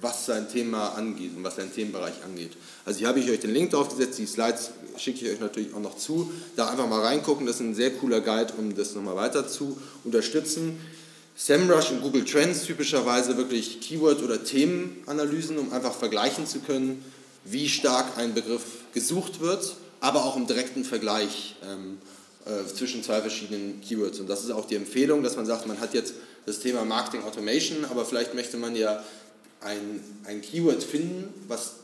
was 0.02 0.26
sein 0.26 0.50
Thema 0.50 0.90
angeht 0.90 1.32
und 1.36 1.44
was 1.44 1.56
sein 1.58 1.72
Themenbereich 1.74 2.24
angeht. 2.26 2.52
Also 2.86 3.00
hier 3.00 3.08
habe 3.08 3.20
ich 3.20 3.30
euch 3.30 3.40
den 3.40 3.54
Link 3.54 3.72
drauf 3.72 3.90
gesetzt, 3.90 4.18
die 4.18 4.26
Slides 4.26 4.72
schicke 4.98 5.26
ich 5.26 5.32
euch 5.34 5.40
natürlich 5.40 5.74
auch 5.74 5.80
noch 5.80 5.98
zu. 5.98 6.32
Da 6.56 6.70
einfach 6.70 6.88
mal 6.88 7.02
reingucken, 7.02 7.46
das 7.46 7.56
ist 7.58 7.62
ein 7.62 7.76
sehr 7.76 7.92
cooler 7.92 8.22
Guide, 8.22 8.54
um 8.58 8.76
das 8.76 8.96
nochmal 8.96 9.16
weiter 9.16 9.48
zu 9.48 9.78
unterstützen. 10.04 10.78
SEMrush 11.36 11.92
und 11.92 12.02
Google 12.02 12.26
Trends 12.26 12.64
typischerweise 12.64 13.38
wirklich 13.38 13.82
Keyword- 13.82 14.22
oder 14.22 14.44
Themenanalysen, 14.44 15.58
um 15.58 15.74
einfach 15.74 15.94
vergleichen 15.94 16.46
zu 16.46 16.60
können, 16.60 17.04
wie 17.44 17.68
stark 17.68 18.18
ein 18.18 18.34
Begriff 18.34 18.64
gesucht 18.94 19.42
wird, 19.42 19.76
aber 20.04 20.26
auch 20.26 20.36
im 20.36 20.48
direkten 20.48 20.84
Vergleich 20.84 21.56
ähm, 21.66 21.98
äh, 22.46 22.68
zwischen 22.68 23.04
zwei 23.04 23.22
verschiedenen 23.22 23.80
Keywords. 23.80 24.20
Und 24.20 24.30
das 24.30 24.44
ist 24.44 24.52
auch 24.52 24.66
die 24.66 24.76
Empfehlung, 24.76 25.24
dass 25.24 25.38
man 25.38 25.46
sagt, 25.46 25.66
man 25.66 25.80
hat 25.80 25.94
jetzt 25.94 26.16
das 26.46 26.60
Thema 26.60 26.84
Marketing 26.84 27.24
Automation, 27.24 27.86
aber 27.86 28.04
vielleicht 28.04 28.34
möchte 28.34 28.58
man 28.58 28.76
ja 28.76 29.02
ein, 29.62 30.04
ein 30.26 30.42
Keyword 30.42 30.84
finden, 30.84 31.34
was 31.48 31.76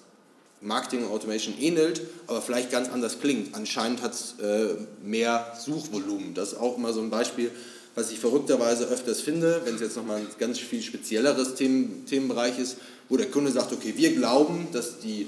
Marketing 0.60 1.06
und 1.06 1.12
Automation 1.14 1.56
ähnelt, 1.58 2.02
aber 2.28 2.42
vielleicht 2.42 2.72
ganz 2.72 2.90
anders 2.90 3.22
klingt. 3.22 3.56
Anscheinend 3.56 4.02
hat 4.02 4.14
es 4.14 4.36
äh, 4.44 4.76
mehr 5.02 5.54
Suchvolumen. 5.58 6.34
Das 6.34 6.52
ist 6.52 6.60
auch 6.60 6.76
immer 6.76 6.92
so 6.92 7.00
ein 7.00 7.10
Beispiel, 7.10 7.52
was 7.96 8.12
ich 8.12 8.20
verrückterweise 8.20 8.84
öfters 8.88 9.22
finde, 9.22 9.62
wenn 9.64 9.76
es 9.76 9.82
jetzt 9.82 9.96
nochmal 9.96 10.18
ein 10.18 10.28
ganz 10.38 10.60
viel 10.60 10.82
spezielleres 10.82 11.56
Themen, 11.56 12.06
Themenbereich 12.06 12.60
ist, 12.60 12.76
wo 13.08 13.16
der 13.16 13.32
Kunde 13.32 13.54
sagt, 13.54 13.72
okay, 13.72 13.94
wir 13.96 14.14
glauben, 14.14 14.68
dass 14.74 15.00
die 15.00 15.28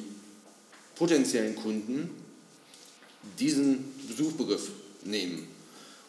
potenziellen 0.96 1.56
Kunden 1.56 2.10
diesen 3.40 3.86
Suchbegriff 4.18 4.70
nehmen. 5.04 5.48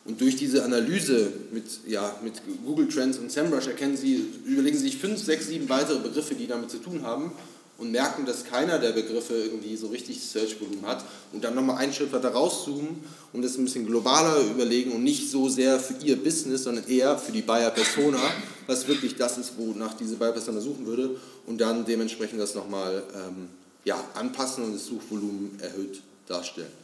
Und 0.04 0.20
durch 0.20 0.34
diese 0.34 0.64
Analyse 0.64 1.32
mit, 1.52 1.64
ja, 1.86 2.16
mit 2.24 2.34
Google 2.64 2.88
Trends 2.88 3.18
und 3.18 3.30
SEMrush 3.30 3.68
erkennen 3.68 3.96
Sie, 3.96 4.24
überlegen 4.44 4.76
Sie 4.76 4.84
sich 4.84 4.96
fünf, 4.96 5.22
sechs, 5.22 5.46
sieben 5.46 5.68
weitere 5.68 6.00
Begriffe, 6.00 6.34
die 6.34 6.48
damit 6.48 6.70
zu 6.70 6.78
tun 6.78 7.02
haben 7.02 7.30
und 7.78 7.92
merken, 7.92 8.26
dass 8.26 8.44
keiner 8.44 8.78
der 8.78 8.92
Begriffe 8.92 9.34
irgendwie 9.34 9.76
so 9.76 9.88
richtig 9.88 10.20
Search-Volumen 10.20 10.86
hat 10.86 11.04
und 11.32 11.44
dann 11.44 11.54
nochmal 11.54 11.78
einen 11.78 11.92
Schritt 11.92 12.12
weiter 12.12 12.30
rauszoomen 12.30 12.96
und 13.32 13.42
das 13.42 13.56
ein 13.56 13.64
bisschen 13.64 13.86
globaler 13.86 14.40
überlegen 14.50 14.92
und 14.92 15.04
nicht 15.04 15.30
so 15.30 15.48
sehr 15.48 15.78
für 15.78 15.94
Ihr 16.04 16.16
Business, 16.16 16.64
sondern 16.64 16.86
eher 16.88 17.16
für 17.16 17.32
die 17.32 17.42
Buyer-Persona, 17.42 18.20
was 18.66 18.88
wirklich 18.88 19.14
das 19.16 19.38
ist, 19.38 19.52
wonach 19.56 19.94
diese 19.94 20.16
Buyer-Persona 20.16 20.60
suchen 20.60 20.86
würde 20.86 21.16
und 21.46 21.60
dann 21.60 21.84
dementsprechend 21.84 22.40
das 22.40 22.54
nochmal 22.54 23.04
ähm, 23.14 23.48
ja, 23.84 24.02
anpassen 24.14 24.64
und 24.64 24.74
das 24.74 24.86
Suchvolumen 24.86 25.58
erhöht 25.60 26.02
darstellen. 26.26 26.81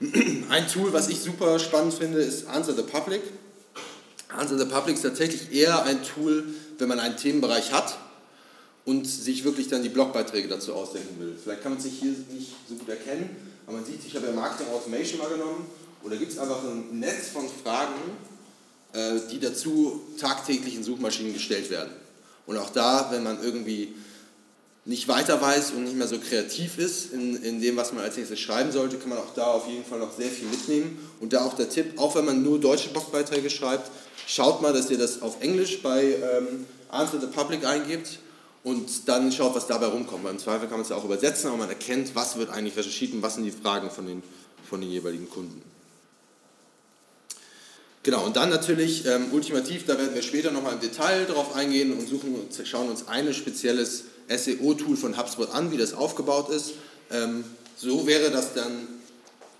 Ein 0.48 0.66
Tool, 0.66 0.94
was 0.94 1.08
ich 1.08 1.20
super 1.20 1.58
spannend 1.58 1.92
finde, 1.92 2.20
ist 2.20 2.46
Answer 2.46 2.74
the 2.74 2.82
Public. 2.82 3.20
Answer 4.28 4.58
the 4.58 4.64
Public 4.64 4.96
ist 4.96 5.02
tatsächlich 5.02 5.52
eher 5.52 5.82
ein 5.82 6.02
Tool, 6.02 6.44
wenn 6.78 6.88
man 6.88 6.98
einen 7.00 7.18
Themenbereich 7.18 7.72
hat 7.72 7.98
und 8.86 9.06
sich 9.06 9.44
wirklich 9.44 9.68
dann 9.68 9.82
die 9.82 9.90
Blogbeiträge 9.90 10.48
dazu 10.48 10.72
ausdenken 10.72 11.20
will. 11.20 11.36
Vielleicht 11.42 11.62
kann 11.62 11.72
man 11.72 11.80
sich 11.82 11.98
hier 12.00 12.14
nicht 12.32 12.52
so 12.66 12.76
gut 12.76 12.88
erkennen, 12.88 13.28
aber 13.66 13.76
man 13.76 13.84
sieht, 13.84 14.00
ich 14.06 14.16
habe 14.16 14.28
ja 14.28 14.32
Marketing 14.32 14.72
Automation 14.72 15.18
mal 15.18 15.28
genommen 15.28 15.66
und 16.02 16.10
da 16.10 16.16
gibt 16.16 16.32
es 16.32 16.38
einfach 16.38 16.62
ein 16.64 16.98
Netz 16.98 17.28
von 17.34 17.46
Fragen, 17.62 18.00
äh, 18.94 19.20
die 19.30 19.38
dazu 19.38 20.00
tagtäglich 20.18 20.76
in 20.76 20.84
Suchmaschinen 20.84 21.34
gestellt 21.34 21.68
werden. 21.68 21.92
Und 22.46 22.56
auch 22.56 22.70
da, 22.70 23.08
wenn 23.10 23.22
man 23.22 23.42
irgendwie 23.42 23.94
nicht 24.84 25.08
weiter 25.08 25.40
weiß 25.40 25.72
und 25.72 25.84
nicht 25.84 25.96
mehr 25.96 26.08
so 26.08 26.18
kreativ 26.18 26.78
ist 26.78 27.12
in, 27.12 27.42
in 27.42 27.60
dem, 27.60 27.76
was 27.76 27.92
man 27.92 28.02
als 28.02 28.16
nächstes 28.16 28.40
schreiben 28.40 28.72
sollte, 28.72 28.96
kann 28.96 29.10
man 29.10 29.18
auch 29.18 29.34
da 29.34 29.44
auf 29.44 29.68
jeden 29.68 29.84
Fall 29.84 29.98
noch 29.98 30.16
sehr 30.16 30.30
viel 30.30 30.48
mitnehmen. 30.48 30.98
Und 31.20 31.32
da 31.32 31.44
auch 31.44 31.54
der 31.54 31.68
Tipp, 31.68 31.98
auch 31.98 32.14
wenn 32.16 32.24
man 32.24 32.42
nur 32.42 32.58
deutsche 32.58 32.88
Blogbeiträge 32.88 33.50
schreibt, 33.50 33.90
schaut 34.26 34.62
mal, 34.62 34.72
dass 34.72 34.90
ihr 34.90 34.98
das 34.98 35.20
auf 35.22 35.42
Englisch 35.42 35.82
bei 35.82 36.04
ähm, 36.04 36.66
Answer 36.88 37.20
the 37.20 37.26
Public 37.26 37.66
eingebt 37.66 38.18
und 38.64 39.08
dann 39.08 39.30
schaut, 39.32 39.54
was 39.54 39.66
dabei 39.66 39.86
rumkommt. 39.86 40.24
Weil 40.24 40.32
Im 40.32 40.38
Zweifel 40.38 40.62
kann 40.62 40.78
man 40.78 40.82
es 40.82 40.88
ja 40.88 40.96
auch 40.96 41.04
übersetzen, 41.04 41.48
aber 41.48 41.58
man 41.58 41.68
erkennt, 41.68 42.14
was 42.14 42.36
wird 42.36 42.50
eigentlich 42.50 42.76
recherchiert 42.76 43.12
und 43.12 43.22
was 43.22 43.34
sind 43.34 43.44
die 43.44 43.52
Fragen 43.52 43.90
von 43.90 44.06
den, 44.06 44.22
von 44.68 44.80
den 44.80 44.90
jeweiligen 44.90 45.28
Kunden. 45.28 45.62
Genau, 48.02 48.24
und 48.24 48.36
dann 48.36 48.48
natürlich 48.48 49.04
ähm, 49.04 49.26
ultimativ, 49.32 49.84
da 49.84 49.98
werden 49.98 50.14
wir 50.14 50.22
später 50.22 50.50
nochmal 50.50 50.72
im 50.72 50.80
Detail 50.80 51.26
drauf 51.26 51.54
eingehen 51.54 51.92
und 51.92 52.08
suchen, 52.08 52.34
schauen 52.64 52.88
uns 52.88 53.08
ein 53.08 53.32
spezielles 53.34 54.04
SEO-Tool 54.30 54.96
von 54.96 55.18
HubSpot 55.18 55.50
an, 55.50 55.70
wie 55.72 55.76
das 55.76 55.94
aufgebaut 55.94 56.48
ist. 56.50 56.72
Ähm, 57.10 57.44
so 57.76 58.06
wäre 58.06 58.30
das 58.30 58.54
dann, 58.54 58.88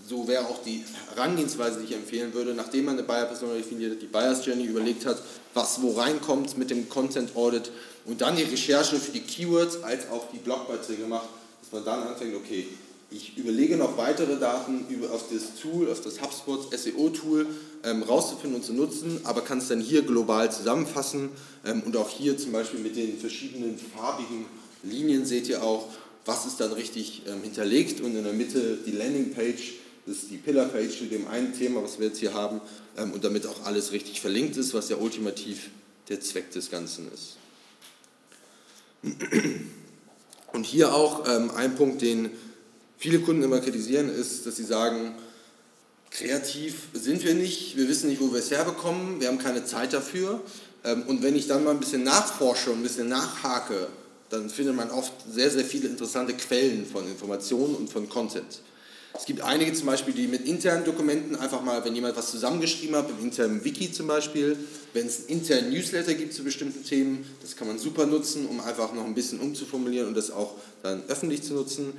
so 0.06 0.28
wäre 0.28 0.46
auch 0.46 0.62
die 0.62 0.84
Herangehensweise, 1.14 1.80
die 1.80 1.86
ich 1.86 1.94
empfehlen 1.94 2.32
würde, 2.34 2.54
nachdem 2.54 2.86
man 2.86 2.94
eine 2.94 3.06
Buyer-Persona 3.06 3.54
definiert 3.54 3.92
hat, 3.92 4.02
die 4.02 4.06
Buyers 4.06 4.44
Journey 4.44 4.64
überlegt 4.64 5.06
hat, 5.06 5.22
was 5.54 5.82
wo 5.82 5.92
reinkommt 5.92 6.56
mit 6.56 6.70
dem 6.70 6.88
Content 6.88 7.34
Audit 7.34 7.70
und 8.04 8.20
dann 8.20 8.36
die 8.36 8.44
Recherche 8.44 8.96
für 8.96 9.12
die 9.12 9.20
Keywords 9.20 9.82
als 9.82 10.08
auch 10.10 10.30
die 10.32 10.38
Blogbeiträge 10.38 11.06
macht, 11.06 11.28
dass 11.62 11.72
man 11.72 11.84
dann 11.84 12.08
anfängt, 12.08 12.34
okay, 12.34 12.66
ich 13.10 13.36
überlege 13.36 13.76
noch 13.76 13.96
weitere 13.96 14.38
Daten 14.38 14.86
über, 14.88 15.10
auf 15.10 15.24
das 15.32 15.60
Tool, 15.60 15.90
auf 15.90 16.00
das 16.00 16.20
HubSpot 16.20 16.70
SEO-Tool 16.72 17.46
ähm, 17.82 18.04
rauszufinden 18.04 18.60
und 18.60 18.64
zu 18.64 18.72
nutzen, 18.72 19.20
aber 19.24 19.40
kann 19.40 19.58
es 19.58 19.68
dann 19.68 19.80
hier 19.80 20.02
global 20.02 20.52
zusammenfassen 20.52 21.30
ähm, 21.64 21.82
und 21.84 21.96
auch 21.96 22.08
hier 22.08 22.38
zum 22.38 22.52
Beispiel 22.52 22.78
mit 22.78 22.94
den 22.94 23.18
verschiedenen 23.18 23.76
farbigen 23.78 24.46
Linien 24.82 25.26
seht 25.26 25.48
ihr 25.48 25.62
auch, 25.62 25.88
was 26.24 26.46
ist 26.46 26.60
dann 26.60 26.72
richtig 26.72 27.22
ähm, 27.26 27.42
hinterlegt 27.42 28.00
und 28.00 28.16
in 28.16 28.24
der 28.24 28.32
Mitte 28.32 28.78
die 28.86 28.92
Landingpage, 28.92 29.74
das 30.06 30.16
ist 30.16 30.30
die 30.30 30.36
Pillar-Page 30.36 30.98
zu 30.98 31.04
dem 31.04 31.28
einen 31.28 31.54
Thema, 31.54 31.82
was 31.82 31.98
wir 31.98 32.08
jetzt 32.08 32.18
hier 32.18 32.34
haben 32.34 32.60
ähm, 32.96 33.12
und 33.12 33.24
damit 33.24 33.46
auch 33.46 33.64
alles 33.64 33.92
richtig 33.92 34.20
verlinkt 34.20 34.56
ist, 34.56 34.74
was 34.74 34.88
ja 34.88 34.96
ultimativ 34.96 35.70
der 36.08 36.20
Zweck 36.20 36.50
des 36.50 36.70
Ganzen 36.70 37.08
ist. 37.12 37.36
Und 40.52 40.66
hier 40.66 40.92
auch 40.94 41.28
ähm, 41.28 41.52
ein 41.52 41.76
Punkt, 41.76 42.02
den 42.02 42.30
viele 42.98 43.20
Kunden 43.20 43.42
immer 43.42 43.60
kritisieren, 43.60 44.08
ist, 44.08 44.46
dass 44.46 44.56
sie 44.56 44.64
sagen, 44.64 45.14
kreativ 46.10 46.88
sind 46.92 47.24
wir 47.24 47.34
nicht, 47.34 47.76
wir 47.76 47.88
wissen 47.88 48.10
nicht, 48.10 48.20
wo 48.20 48.32
wir 48.32 48.40
es 48.40 48.50
herbekommen, 48.50 49.20
wir 49.20 49.28
haben 49.28 49.38
keine 49.38 49.64
Zeit 49.64 49.92
dafür. 49.92 50.42
Ähm, 50.84 51.04
und 51.06 51.22
wenn 51.22 51.36
ich 51.36 51.46
dann 51.46 51.64
mal 51.64 51.70
ein 51.70 51.80
bisschen 51.80 52.02
nachforsche 52.02 52.70
und 52.70 52.80
ein 52.80 52.82
bisschen 52.82 53.08
nachhake, 53.08 53.88
dann 54.30 54.48
findet 54.48 54.76
man 54.76 54.90
oft 54.90 55.12
sehr, 55.30 55.50
sehr 55.50 55.64
viele 55.64 55.88
interessante 55.88 56.32
Quellen 56.34 56.86
von 56.86 57.06
Informationen 57.06 57.74
und 57.74 57.90
von 57.90 58.08
Content. 58.08 58.60
Es 59.12 59.26
gibt 59.26 59.40
einige 59.40 59.72
zum 59.72 59.86
Beispiel, 59.86 60.14
die 60.14 60.28
mit 60.28 60.46
internen 60.46 60.84
Dokumenten 60.84 61.34
einfach 61.34 61.62
mal, 61.62 61.84
wenn 61.84 61.94
jemand 61.96 62.16
was 62.16 62.30
zusammengeschrieben 62.30 62.94
hat, 62.94 63.10
im 63.10 63.18
internen 63.24 63.64
Wiki 63.64 63.90
zum 63.90 64.06
Beispiel, 64.06 64.56
wenn 64.92 65.06
es 65.06 65.20
einen 65.20 65.40
internen 65.40 65.70
Newsletter 65.70 66.14
gibt 66.14 66.32
zu 66.32 66.44
bestimmten 66.44 66.84
Themen, 66.84 67.26
das 67.42 67.56
kann 67.56 67.66
man 67.66 67.78
super 67.78 68.06
nutzen, 68.06 68.46
um 68.46 68.60
einfach 68.60 68.92
noch 68.92 69.04
ein 69.04 69.14
bisschen 69.14 69.40
umzuformulieren 69.40 70.08
und 70.08 70.16
das 70.16 70.30
auch 70.30 70.54
dann 70.84 71.02
öffentlich 71.08 71.42
zu 71.42 71.54
nutzen. 71.54 71.92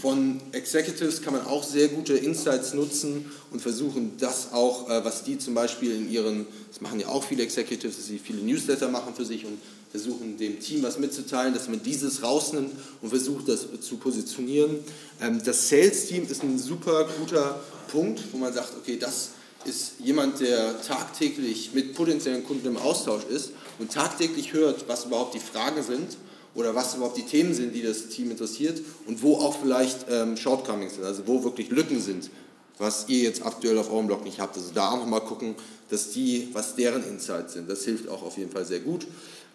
Von 0.00 0.40
Executives 0.52 1.20
kann 1.20 1.34
man 1.34 1.44
auch 1.46 1.64
sehr 1.64 1.88
gute 1.88 2.14
Insights 2.14 2.74
nutzen 2.74 3.30
und 3.50 3.60
versuchen, 3.60 4.12
das 4.18 4.52
auch, 4.52 4.88
äh, 4.88 5.04
was 5.04 5.24
die 5.24 5.36
zum 5.36 5.54
Beispiel 5.54 5.96
in 5.96 6.10
ihren, 6.10 6.46
das 6.68 6.80
machen 6.80 7.00
ja 7.00 7.08
auch 7.08 7.24
viele 7.24 7.42
Executives, 7.42 7.96
dass 7.96 8.06
sie 8.06 8.18
viele 8.18 8.40
Newsletter 8.40 8.88
machen 8.88 9.14
für 9.14 9.24
sich 9.24 9.44
und 9.44 9.58
versuchen 9.90 10.38
dem 10.38 10.60
Team 10.60 10.82
was 10.84 10.98
mitzuteilen, 10.98 11.54
dass 11.54 11.68
man 11.68 11.82
dieses 11.82 12.22
rausnimmt 12.22 12.72
und 13.02 13.10
versucht, 13.10 13.48
das 13.48 13.66
zu 13.80 13.96
positionieren. 13.96 14.78
Ähm, 15.20 15.42
das 15.44 15.68
Sales-Team 15.68 16.28
ist 16.30 16.42
ein 16.42 16.58
super 16.58 17.08
guter 17.18 17.60
Punkt, 17.88 18.22
wo 18.32 18.38
man 18.38 18.52
sagt, 18.52 18.72
okay, 18.80 18.96
das 18.96 19.30
ist 19.64 19.94
jemand, 19.98 20.40
der 20.40 20.80
tagtäglich 20.82 21.70
mit 21.74 21.94
potenziellen 21.94 22.44
Kunden 22.44 22.68
im 22.68 22.76
Austausch 22.76 23.24
ist 23.24 23.50
und 23.78 23.92
tagtäglich 23.92 24.52
hört, 24.52 24.88
was 24.88 25.04
überhaupt 25.04 25.34
die 25.34 25.40
Fragen 25.40 25.82
sind 25.82 26.16
oder 26.54 26.74
was 26.74 26.94
überhaupt 26.94 27.16
die 27.16 27.24
Themen 27.24 27.54
sind, 27.54 27.74
die 27.74 27.82
das 27.82 28.08
Team 28.08 28.30
interessiert 28.30 28.80
und 29.06 29.22
wo 29.22 29.36
auch 29.36 29.58
vielleicht 29.60 30.06
ähm, 30.10 30.36
Shortcomings 30.36 30.94
sind, 30.94 31.04
also 31.04 31.26
wo 31.26 31.42
wirklich 31.44 31.70
Lücken 31.70 32.00
sind, 32.00 32.30
was 32.78 33.06
ihr 33.08 33.22
jetzt 33.22 33.44
aktuell 33.44 33.78
auf 33.78 33.90
eurem 33.90 34.06
Blog 34.06 34.24
nicht 34.24 34.40
habt. 34.40 34.56
Also 34.56 34.70
da 34.74 34.90
auch 34.90 34.98
nochmal 34.98 35.22
gucken, 35.22 35.54
dass 35.90 36.10
die, 36.10 36.48
was 36.52 36.74
deren 36.74 37.04
Insights 37.04 37.54
sind. 37.54 37.70
Das 37.70 37.84
hilft 37.84 38.08
auch 38.08 38.22
auf 38.22 38.36
jeden 38.36 38.50
Fall 38.50 38.64
sehr 38.64 38.80
gut. 38.80 39.06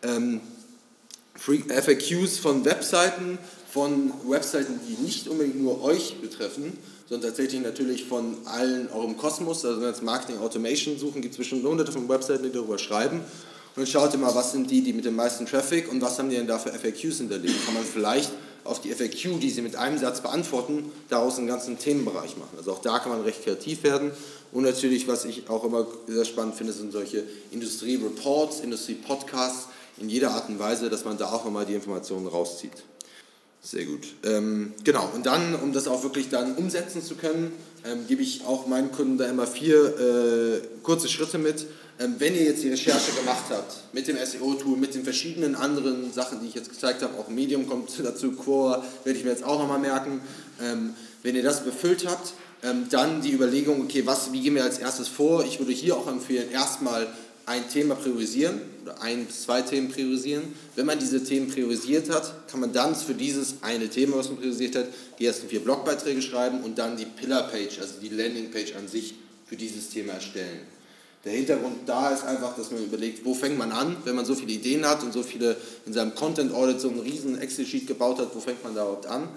Ähm, 0.03 0.41
FAQs 1.37 2.39
von 2.39 2.65
Webseiten, 2.65 3.37
von 3.71 4.11
Webseiten, 4.27 4.79
die 4.87 5.01
nicht 5.03 5.27
unbedingt 5.27 5.61
nur 5.61 5.83
euch 5.83 6.19
betreffen, 6.19 6.77
sondern 7.07 7.29
tatsächlich 7.29 7.61
natürlich 7.61 8.05
von 8.05 8.37
allen 8.45 8.89
eurem 8.89 9.17
Kosmos. 9.17 9.63
Also 9.63 9.77
wenn 9.77 9.83
wir 9.83 9.89
jetzt 9.89 10.03
Marketing 10.03 10.39
Automation 10.39 10.97
suchen, 10.97 11.21
gibt 11.21 11.33
es 11.33 11.37
bestimmt 11.37 11.63
hunderte 11.63 11.91
von 11.91 12.09
Webseiten, 12.09 12.43
die 12.43 12.51
darüber 12.51 12.77
schreiben. 12.77 13.21
Und 13.77 13.87
schaut 13.87 14.17
mal, 14.19 14.33
was 14.33 14.53
sind 14.53 14.71
die, 14.71 14.81
die 14.81 14.91
mit 14.91 15.05
dem 15.05 15.15
meisten 15.15 15.45
Traffic 15.45 15.89
und 15.91 16.01
was 16.01 16.17
haben 16.17 16.31
die 16.31 16.35
denn 16.35 16.47
da 16.47 16.57
für 16.57 16.71
FAQs 16.71 17.19
hinterlegt. 17.19 17.63
Kann 17.63 17.75
man 17.75 17.83
vielleicht 17.83 18.31
auf 18.63 18.81
die 18.81 18.91
FAQ, 18.91 19.39
die 19.39 19.51
sie 19.51 19.61
mit 19.61 19.75
einem 19.75 19.99
Satz 19.99 20.19
beantworten, 20.21 20.91
daraus 21.09 21.37
einen 21.37 21.45
ganzen 21.45 21.77
Themenbereich 21.77 22.37
machen. 22.37 22.57
Also 22.57 22.71
auch 22.73 22.81
da 22.81 22.97
kann 22.97 23.11
man 23.11 23.21
recht 23.21 23.43
kreativ 23.43 23.83
werden. 23.83 24.11
Und 24.51 24.63
natürlich, 24.63 25.07
was 25.07 25.25
ich 25.25 25.47
auch 25.47 25.63
immer 25.63 25.85
sehr 26.07 26.25
spannend 26.25 26.55
finde, 26.55 26.73
sind 26.73 26.91
solche 26.91 27.23
Industrie-Reports, 27.51 28.61
Industrie-Podcasts 28.61 29.67
in 29.99 30.09
jeder 30.09 30.31
Art 30.31 30.49
und 30.49 30.57
Weise, 30.57 30.89
dass 30.89 31.05
man 31.05 31.19
da 31.19 31.31
auch 31.31 31.45
nochmal 31.45 31.67
die 31.67 31.75
Informationen 31.75 32.25
rauszieht. 32.25 32.83
Sehr 33.61 33.85
gut. 33.85 34.07
Ähm, 34.23 34.73
genau, 34.83 35.09
und 35.13 35.25
dann, 35.25 35.53
um 35.55 35.71
das 35.71 35.87
auch 35.87 36.01
wirklich 36.01 36.29
dann 36.29 36.55
umsetzen 36.55 37.03
zu 37.03 37.15
können, 37.15 37.51
ähm, 37.85 38.07
gebe 38.07 38.23
ich 38.23 38.45
auch 38.45 38.65
meinen 38.65 38.91
Kunden 38.91 39.17
da 39.17 39.27
immer 39.27 39.45
vier 39.45 39.99
äh, 39.99 40.61
kurze 40.83 41.09
Schritte 41.09 41.37
mit. 41.37 41.67
Ähm, 41.99 42.15
wenn 42.19 42.35
ihr 42.35 42.43
jetzt 42.43 42.63
die 42.63 42.69
Recherche 42.69 43.11
gemacht 43.13 43.45
habt 43.49 43.75
mit 43.91 44.07
dem 44.07 44.17
SEO-Tool, 44.17 44.77
mit 44.77 44.93
den 44.93 45.03
verschiedenen 45.03 45.55
anderen 45.55 46.13
Sachen, 46.13 46.39
die 46.41 46.47
ich 46.47 46.53
jetzt 46.53 46.69
gezeigt 46.69 47.01
habe, 47.01 47.17
auch 47.17 47.27
Medium 47.27 47.67
kommt 47.67 47.91
dazu, 48.03 48.33
Core 48.33 48.83
werde 49.03 49.17
ich 49.17 49.25
mir 49.25 49.31
jetzt 49.31 49.43
auch 49.43 49.59
nochmal 49.59 49.79
merken. 49.79 50.21
Ähm, 50.61 50.93
wenn 51.23 51.35
ihr 51.35 51.43
das 51.43 51.63
befüllt 51.63 52.07
habt, 52.07 52.33
ähm, 52.63 52.85
dann 52.89 53.21
die 53.21 53.31
Überlegung, 53.31 53.81
okay, 53.81 54.05
was, 54.05 54.31
wie 54.31 54.41
gehen 54.41 54.55
wir 54.55 54.63
als 54.63 54.77
erstes 54.77 55.07
vor? 55.07 55.43
Ich 55.43 55.59
würde 55.59 55.71
hier 55.71 55.95
auch 55.95 56.07
empfehlen, 56.07 56.51
erstmal 56.51 57.07
ein 57.47 57.67
Thema 57.69 57.95
priorisieren 57.95 58.61
oder 58.83 59.01
ein 59.01 59.25
bis 59.25 59.43
zwei 59.43 59.61
Themen 59.61 59.89
priorisieren. 59.89 60.43
Wenn 60.75 60.85
man 60.85 60.99
diese 60.99 61.23
Themen 61.23 61.49
priorisiert 61.49 62.09
hat, 62.09 62.47
kann 62.49 62.59
man 62.59 62.73
dann 62.73 62.95
für 62.95 63.13
dieses 63.13 63.55
eine 63.61 63.89
Thema, 63.89 64.17
was 64.17 64.29
man 64.29 64.37
priorisiert 64.37 64.75
hat, 64.75 64.87
die 65.17 65.25
ersten 65.25 65.47
vier 65.47 65.61
Blogbeiträge 65.61 66.21
schreiben 66.21 66.61
und 66.61 66.77
dann 66.77 66.97
die 66.97 67.05
Pillar-Page, 67.05 67.79
also 67.79 67.95
die 68.01 68.09
Landing-Page 68.09 68.75
an 68.75 68.87
sich 68.87 69.15
für 69.45 69.55
dieses 69.55 69.89
Thema 69.89 70.13
erstellen. 70.13 70.76
Der 71.25 71.33
Hintergrund 71.33 71.77
da 71.87 72.11
ist 72.11 72.23
einfach, 72.23 72.55
dass 72.55 72.71
man 72.71 72.83
überlegt, 72.83 73.25
wo 73.25 73.33
fängt 73.33 73.57
man 73.57 73.71
an, 73.71 73.97
wenn 74.05 74.15
man 74.15 74.25
so 74.25 74.35
viele 74.35 74.53
Ideen 74.53 74.85
hat 74.85 75.03
und 75.03 75.11
so 75.11 75.23
viele 75.23 75.57
in 75.85 75.93
seinem 75.93 76.15
Content 76.15 76.53
Audit 76.53 76.79
so 76.79 76.89
einen 76.89 76.99
riesen 76.99 77.37
Excel-Sheet 77.37 77.87
gebaut 77.87 78.19
hat, 78.19 78.33
wo 78.33 78.39
fängt 78.39 78.63
man 78.63 78.75
da 78.75 78.83
überhaupt 78.83 79.07
an? 79.07 79.27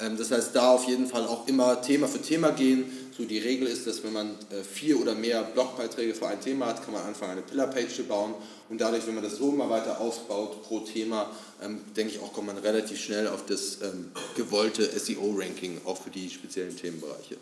Ähm, 0.00 0.16
das 0.16 0.30
heißt, 0.30 0.54
da 0.54 0.72
auf 0.72 0.86
jeden 0.86 1.06
Fall 1.06 1.26
auch 1.26 1.46
immer 1.48 1.80
Thema 1.82 2.06
für 2.08 2.20
Thema 2.20 2.50
gehen. 2.50 2.84
So 3.16 3.24
die 3.24 3.38
Regel 3.38 3.66
ist, 3.66 3.86
dass 3.86 4.04
wenn 4.04 4.12
man 4.12 4.30
äh, 4.50 4.62
vier 4.62 5.00
oder 5.00 5.14
mehr 5.14 5.42
Blogbeiträge 5.42 6.14
für 6.14 6.28
ein 6.28 6.40
Thema 6.40 6.66
hat, 6.66 6.84
kann 6.84 6.94
man 6.94 7.02
anfangen, 7.02 7.32
eine 7.32 7.42
Pillar-Page 7.42 7.94
zu 7.94 8.04
bauen. 8.04 8.34
Und 8.68 8.80
dadurch, 8.80 9.06
wenn 9.06 9.14
man 9.14 9.24
das 9.24 9.38
so 9.38 9.50
immer 9.50 9.68
weiter 9.70 10.00
ausbaut 10.00 10.62
pro 10.62 10.80
Thema, 10.80 11.30
ähm, 11.62 11.80
denke 11.96 12.14
ich 12.14 12.20
auch, 12.20 12.32
kommt 12.32 12.46
man 12.46 12.58
relativ 12.58 13.00
schnell 13.00 13.26
auf 13.26 13.44
das 13.46 13.78
ähm, 13.82 14.12
gewollte 14.36 14.88
SEO-Ranking, 14.98 15.80
auch 15.84 16.00
für 16.00 16.10
die 16.10 16.30
speziellen 16.30 16.76
Themenbereiche. 16.76 17.36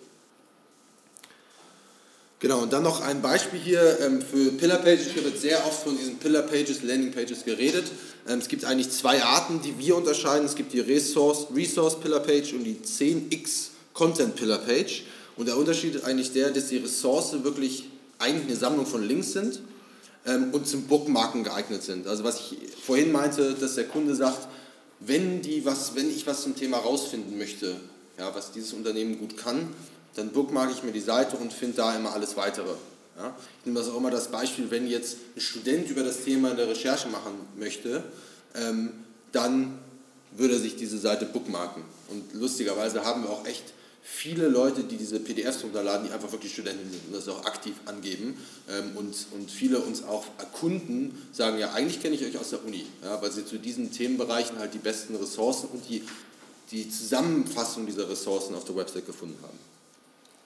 Genau, 2.39 2.63
und 2.63 2.73
dann 2.73 2.83
noch 2.83 3.01
ein 3.01 3.23
Beispiel 3.23 3.59
hier 3.59 3.99
ähm, 4.01 4.21
für 4.21 4.51
Pillar 4.53 4.77
Pages. 4.79 5.07
Hier 5.15 5.25
wird 5.25 5.41
sehr 5.41 5.65
oft 5.67 5.85
von 5.85 5.97
diesen 5.97 6.19
Pillar 6.19 6.43
Pages, 6.43 6.83
Landing 6.83 7.11
Pages 7.11 7.45
geredet. 7.47 7.87
Ähm, 8.29 8.41
es 8.41 8.49
gibt 8.49 8.67
eigentlich 8.67 8.91
zwei 8.91 9.23
Arten, 9.23 9.63
die 9.63 9.79
wir 9.79 9.97
unterscheiden. 9.97 10.45
Es 10.45 10.55
gibt 10.55 10.75
die 10.75 10.81
Resource, 10.81 11.47
Resource 11.55 11.99
Pillar 11.99 12.21
Page 12.21 12.53
und 12.53 12.65
die 12.65 12.77
10x 12.77 13.69
Content 13.95 14.37
Pillar 14.37 14.59
Page. 14.59 15.05
Und 15.37 15.49
der 15.49 15.57
Unterschied 15.57 15.95
ist 15.95 16.05
eigentlich 16.05 16.35
der, 16.35 16.51
dass 16.51 16.69
die 16.69 16.77
Ressource 16.77 17.43
wirklich 17.43 17.89
eigentlich 18.19 18.49
eine 18.49 18.57
Sammlung 18.57 18.85
von 18.85 19.03
Links 19.03 19.33
sind 19.33 19.61
ähm, 20.27 20.51
und 20.53 20.69
zum 20.69 20.83
Bookmarken 20.83 21.43
geeignet 21.43 21.83
sind. 21.83 22.07
Also 22.07 22.23
was 22.23 22.41
ich 22.41 22.59
vorhin 22.85 23.13
meinte, 23.13 23.55
dass 23.55 23.77
der 23.77 23.85
Kunde 23.85 24.15
sagt, 24.15 24.47
wenn, 25.01 25.41
die 25.41 25.65
was, 25.65 25.95
wenn 25.95 26.11
ich 26.11 26.27
was 26.27 26.43
zum 26.43 26.55
Thema 26.55 26.77
rausfinden 26.77 27.39
möchte, 27.39 27.77
ja, 28.19 28.35
was 28.35 28.53
dieses 28.53 28.75
Unternehmen 28.75 29.19
gut 29.19 29.39
kann, 29.39 29.69
dann 30.17 30.31
bookmarke 30.31 30.73
ich 30.73 30.83
mir 30.83 30.93
die 30.93 31.01
Seite 31.01 31.37
und 31.37 31.53
finde 31.53 31.77
da 31.77 31.95
immer 31.95 32.13
alles 32.13 32.37
weitere. 32.37 32.75
Ja? 33.17 33.37
Ich 33.61 33.67
nehme 33.67 33.79
das 33.79 33.89
auch 33.89 33.97
immer 33.97 34.11
das 34.11 34.29
Beispiel, 34.29 34.71
wenn 34.71 34.87
jetzt 34.89 35.17
ein 35.37 35.41
Student 35.41 35.91
über 35.91 36.03
das 36.03 36.25
Thema 36.25 36.51
in 36.51 36.57
der 36.57 36.69
Recherche 36.69 37.09
machen 37.09 37.35
möchte, 37.57 38.03
ähm, 38.55 38.93
dann 39.33 39.79
würde 40.33 40.55
er 40.55 40.61
sich 40.61 40.77
diese 40.77 40.99
Seite 40.99 41.27
bookmarken. 41.27 41.83
Und 42.09 42.35
lustigerweise 42.35 43.05
haben 43.05 43.23
wir 43.23 43.31
auch 43.31 43.47
echt 43.47 43.75
viele 44.03 44.49
Leute, 44.49 44.85
die 44.85 44.97
diese 44.97 45.19
PDFs 45.19 45.65
runterladen, 45.65 46.07
die 46.07 46.13
einfach 46.13 46.31
wirklich 46.31 46.53
Studenten 46.53 46.91
sind 46.91 47.07
und 47.09 47.15
das 47.15 47.29
auch 47.29 47.45
aktiv 47.45 47.75
angeben. 47.87 48.39
Ähm, 48.71 48.97
und, 48.97 49.15
und 49.33 49.51
viele 49.51 49.81
uns 49.81 50.05
auch 50.05 50.25
Kunden 50.53 51.27
sagen, 51.33 51.59
ja, 51.59 51.73
eigentlich 51.73 52.01
kenne 52.01 52.15
ich 52.15 52.25
euch 52.25 52.39
aus 52.39 52.51
der 52.51 52.65
Uni, 52.65 52.87
ja, 53.03 53.21
weil 53.21 53.33
sie 53.33 53.45
zu 53.45 53.59
diesen 53.59 53.93
Themenbereichen 53.93 54.59
halt 54.59 54.75
die 54.75 54.79
besten 54.79 55.17
Ressourcen 55.17 55.69
und 55.73 55.89
die, 55.89 56.03
die 56.71 56.89
Zusammenfassung 56.89 57.85
dieser 57.85 58.09
Ressourcen 58.09 58.55
auf 58.55 58.65
der 58.65 58.77
Website 58.77 59.07
gefunden 59.07 59.39
haben. 59.43 59.59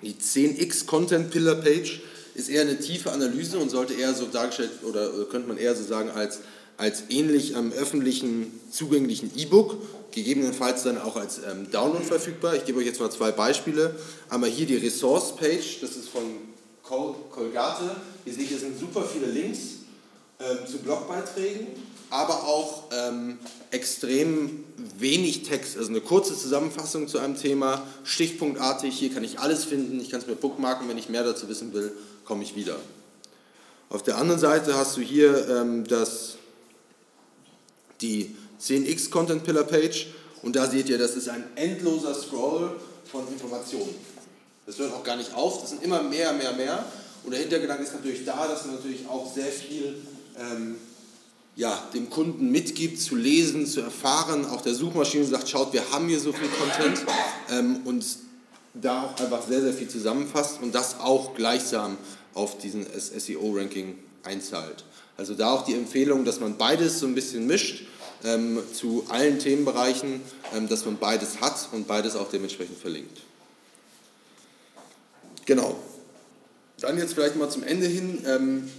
Die 0.03 0.15
10x 0.15 0.87
Content 0.87 1.31
Pillar 1.31 1.57
Page 1.57 2.01
ist 2.35 2.49
eher 2.49 2.63
eine 2.63 2.79
tiefe 2.79 3.13
Analyse 3.13 3.59
und 3.59 3.71
sollte 3.71 3.95
eher 3.95 4.15
so 4.15 4.27
dargestellt 4.27 4.71
oder 4.83 5.11
könnte 5.27 5.49
man 5.49 5.59
eher 5.59 5.75
so 5.75 5.85
sagen 5.85 6.11
als, 6.11 6.41
als 6.77 7.05
ähnlich 7.11 7.57
am 7.57 7.73
öffentlichen 7.73 8.59
zugänglichen 8.71 9.31
E-Book, 9.37 9.77
gegebenenfalls 10.13 10.85
dann 10.85 10.99
auch 10.99 11.17
als 11.17 11.39
ähm, 11.39 11.71
Download 11.71 12.05
verfügbar. 12.05 12.57
Ich 12.57 12.65
gebe 12.65 12.79
euch 12.79 12.87
jetzt 12.87 13.01
mal 13.01 13.11
zwei 13.11 13.31
Beispiele. 13.31 13.95
Einmal 14.29 14.49
hier 14.49 14.67
die 14.67 14.77
Resource 14.77 15.37
Page, 15.37 15.81
das 15.81 15.97
ist 15.97 16.09
von 16.09 16.23
Col 16.83 17.15
Colgate. 17.31 17.91
Ihr 18.25 18.33
seht, 18.33 18.49
hier 18.49 18.59
sind 18.59 18.79
super 18.79 19.05
viele 19.05 19.31
Links 19.31 19.59
ähm, 20.41 20.67
zu 20.67 20.79
Blogbeiträgen, 20.79 21.67
aber 22.11 22.45
auch 22.45 22.85
ähm, 22.93 23.39
extrem 23.71 24.65
wenig 24.99 25.45
Text, 25.45 25.77
also 25.77 25.89
eine 25.89 26.01
kurze 26.01 26.37
Zusammenfassung 26.37 27.09
zu 27.09 27.19
einem 27.19 27.37
Thema, 27.37 27.87
stichpunktartig, 28.05 28.97
hier 28.97 29.15
kann 29.15 29.25
ich 29.25 29.39
alles 29.39 29.65
finden, 29.65 30.01
ich 30.01 30.11
kann 30.11 30.21
es 30.21 30.27
mir 30.27 30.35
bookmarken, 30.35 30.89
wenn 30.89 30.99
ich 30.99 31.09
mehr 31.09 31.25
dazu 31.25 31.49
wissen 31.49 31.73
will, 31.73 31.93
komme 32.25 32.43
ich 32.43 32.57
wieder. 32.57 32.77
Auf 33.89 34.03
der 34.03 34.19
anderen 34.19 34.41
Seite 34.41 34.77
hast 34.77 34.97
du 34.97 35.01
hier 35.01 35.49
ähm, 35.49 35.87
das, 35.87 36.37
die 38.01 38.35
10x 38.61 39.11
Content 39.11 39.45
Pillar 39.45 39.65
Page 39.65 40.09
und 40.43 40.57
da 40.57 40.69
seht 40.69 40.89
ihr, 40.89 40.99
das 40.99 41.17
ist 41.17 41.29
ein 41.29 41.45
endloser 41.55 42.15
Scroll 42.15 42.73
von 43.11 43.27
Informationen. 43.29 43.95
Das 44.67 44.79
hört 44.79 44.93
auch 44.93 45.05
gar 45.05 45.17
nicht 45.17 45.35
auf, 45.35 45.61
das 45.61 45.71
sind 45.71 45.83
immer 45.83 46.03
mehr, 46.03 46.33
mehr, 46.33 46.53
mehr. 46.53 46.85
Und 47.25 47.33
der 47.33 47.41
Hintergedanke 47.41 47.83
ist 47.83 47.93
natürlich 47.93 48.25
da, 48.25 48.47
dass 48.47 48.65
man 48.65 48.77
natürlich 48.77 49.07
auch 49.09 49.33
sehr 49.33 49.47
viel 49.47 49.97
ähm, 50.39 50.77
ja, 51.61 51.79
dem 51.93 52.09
Kunden 52.09 52.51
mitgibt, 52.51 52.99
zu 52.99 53.17
lesen, 53.17 53.67
zu 53.67 53.83
erfahren. 53.83 54.47
Auch 54.47 54.63
der 54.63 54.75
Suchmaschine 54.75 55.27
sagt, 55.27 55.47
schaut, 55.47 55.75
wir 55.75 55.91
haben 55.91 56.09
hier 56.09 56.19
so 56.19 56.33
viel 56.33 56.49
Content 56.49 57.05
ähm, 57.51 57.81
und 57.85 58.03
da 58.73 59.03
auch 59.03 59.21
einfach 59.21 59.47
sehr, 59.47 59.61
sehr 59.61 59.75
viel 59.75 59.89
zusammenfasst 59.89 60.63
und 60.63 60.75
das 60.75 61.01
auch 61.01 61.35
gleichsam 61.35 61.99
auf 62.33 62.57
diesen 62.57 62.87
SEO-Ranking 62.87 63.99
einzahlt. 64.23 64.85
Also 65.19 65.35
da 65.35 65.53
auch 65.53 65.67
die 65.67 65.75
Empfehlung, 65.75 66.25
dass 66.25 66.41
man 66.41 66.57
beides 66.57 66.99
so 66.99 67.07
ein 67.07 67.15
bisschen 67.15 67.47
mischt 67.47 67.85
ähm, 68.25 68.61
zu 68.73 69.05
allen 69.11 69.39
Themenbereichen, 69.39 70.23
ähm, 70.57 70.67
dass 70.67 70.87
man 70.87 70.97
beides 70.97 71.43
hat 71.43 71.69
und 71.73 71.87
beides 71.87 72.17
auch 72.17 72.31
dementsprechend 72.31 72.79
verlinkt. 72.79 73.21
Genau. 75.45 75.77
Dann 76.81 76.97
jetzt 76.97 77.13
vielleicht 77.13 77.37
mal 77.37 77.51
zum 77.51 77.65
Ende 77.65 77.87
hin. 77.87 78.25
Ähm, 78.27 78.71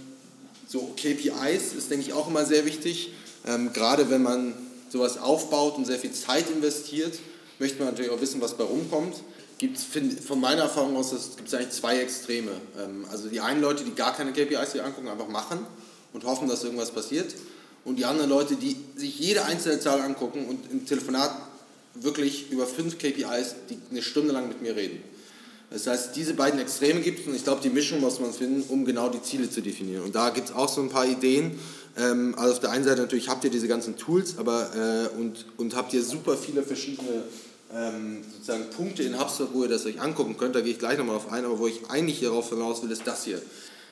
so 0.72 0.94
KPIs 0.96 1.74
ist, 1.76 1.90
denke 1.90 2.06
ich, 2.06 2.14
auch 2.14 2.28
immer 2.28 2.46
sehr 2.46 2.64
wichtig. 2.64 3.12
Ähm, 3.46 3.74
gerade 3.74 4.08
wenn 4.08 4.22
man 4.22 4.54
sowas 4.88 5.18
aufbaut 5.18 5.76
und 5.76 5.84
sehr 5.84 5.98
viel 5.98 6.12
Zeit 6.12 6.48
investiert, 6.48 7.18
möchte 7.58 7.78
man 7.78 7.88
natürlich 7.88 8.10
auch 8.10 8.20
wissen, 8.22 8.40
was 8.40 8.56
bei 8.56 8.64
rumkommt. 8.64 9.16
Gibt's, 9.58 9.84
von 10.26 10.40
meiner 10.40 10.62
Erfahrung 10.62 10.96
aus 10.96 11.10
gibt 11.36 11.48
es 11.48 11.54
eigentlich 11.54 11.72
zwei 11.72 11.98
Extreme. 11.98 12.52
Ähm, 12.82 13.04
also 13.10 13.28
die 13.28 13.40
einen 13.40 13.60
Leute, 13.60 13.84
die 13.84 13.94
gar 13.94 14.16
keine 14.16 14.32
KPIs 14.32 14.72
sich 14.72 14.82
angucken, 14.82 15.08
einfach 15.08 15.28
machen 15.28 15.66
und 16.14 16.24
hoffen, 16.24 16.48
dass 16.48 16.64
irgendwas 16.64 16.90
passiert. 16.90 17.34
Und 17.84 17.96
die 17.96 18.06
anderen 18.06 18.30
Leute, 18.30 18.56
die 18.56 18.76
sich 18.96 19.18
jede 19.18 19.44
einzelne 19.44 19.78
Zahl 19.78 20.00
angucken 20.00 20.46
und 20.46 20.70
im 20.70 20.86
Telefonat 20.86 21.36
wirklich 21.94 22.50
über 22.50 22.66
fünf 22.66 22.96
KPIs, 22.96 23.56
die 23.68 23.78
eine 23.90 24.02
Stunde 24.02 24.32
lang 24.32 24.48
mit 24.48 24.62
mir 24.62 24.74
reden. 24.74 25.02
Das 25.72 25.86
heißt, 25.86 26.14
diese 26.16 26.34
beiden 26.34 26.60
Extreme 26.60 27.00
gibt 27.00 27.20
es 27.20 27.26
und 27.26 27.34
ich 27.34 27.44
glaube, 27.44 27.62
die 27.62 27.70
Mischung 27.70 28.00
muss 28.00 28.20
man 28.20 28.32
finden, 28.32 28.62
um 28.68 28.84
genau 28.84 29.08
die 29.08 29.22
Ziele 29.22 29.48
zu 29.48 29.62
definieren. 29.62 30.04
Und 30.04 30.14
da 30.14 30.28
gibt 30.28 30.50
es 30.50 30.54
auch 30.54 30.68
so 30.68 30.82
ein 30.82 30.90
paar 30.90 31.06
Ideen. 31.06 31.58
Ähm, 31.96 32.34
also 32.36 32.52
auf 32.52 32.60
der 32.60 32.70
einen 32.70 32.84
Seite 32.84 33.00
natürlich 33.00 33.28
habt 33.28 33.44
ihr 33.44 33.50
diese 33.50 33.68
ganzen 33.68 33.96
Tools 33.96 34.36
aber, 34.38 35.08
äh, 35.14 35.18
und, 35.18 35.46
und 35.56 35.74
habt 35.74 35.94
ihr 35.94 36.02
super 36.02 36.36
viele 36.36 36.62
verschiedene 36.62 37.24
ähm, 37.74 38.18
sozusagen 38.32 38.68
Punkte 38.70 39.02
in 39.02 39.18
HubSpot, 39.18 39.48
wo 39.54 39.62
ihr 39.62 39.68
das 39.70 39.86
euch 39.86 39.98
angucken 39.98 40.36
könnt. 40.36 40.54
Da 40.54 40.60
gehe 40.60 40.72
ich 40.72 40.78
gleich 40.78 40.98
nochmal 40.98 41.16
auf 41.16 41.32
ein, 41.32 41.44
aber 41.44 41.58
wo 41.58 41.66
ich 41.66 41.80
eigentlich 41.88 42.18
hierauf 42.18 42.50
hinaus 42.50 42.82
will, 42.82 42.90
ist 42.90 43.06
das 43.06 43.24
hier. 43.24 43.40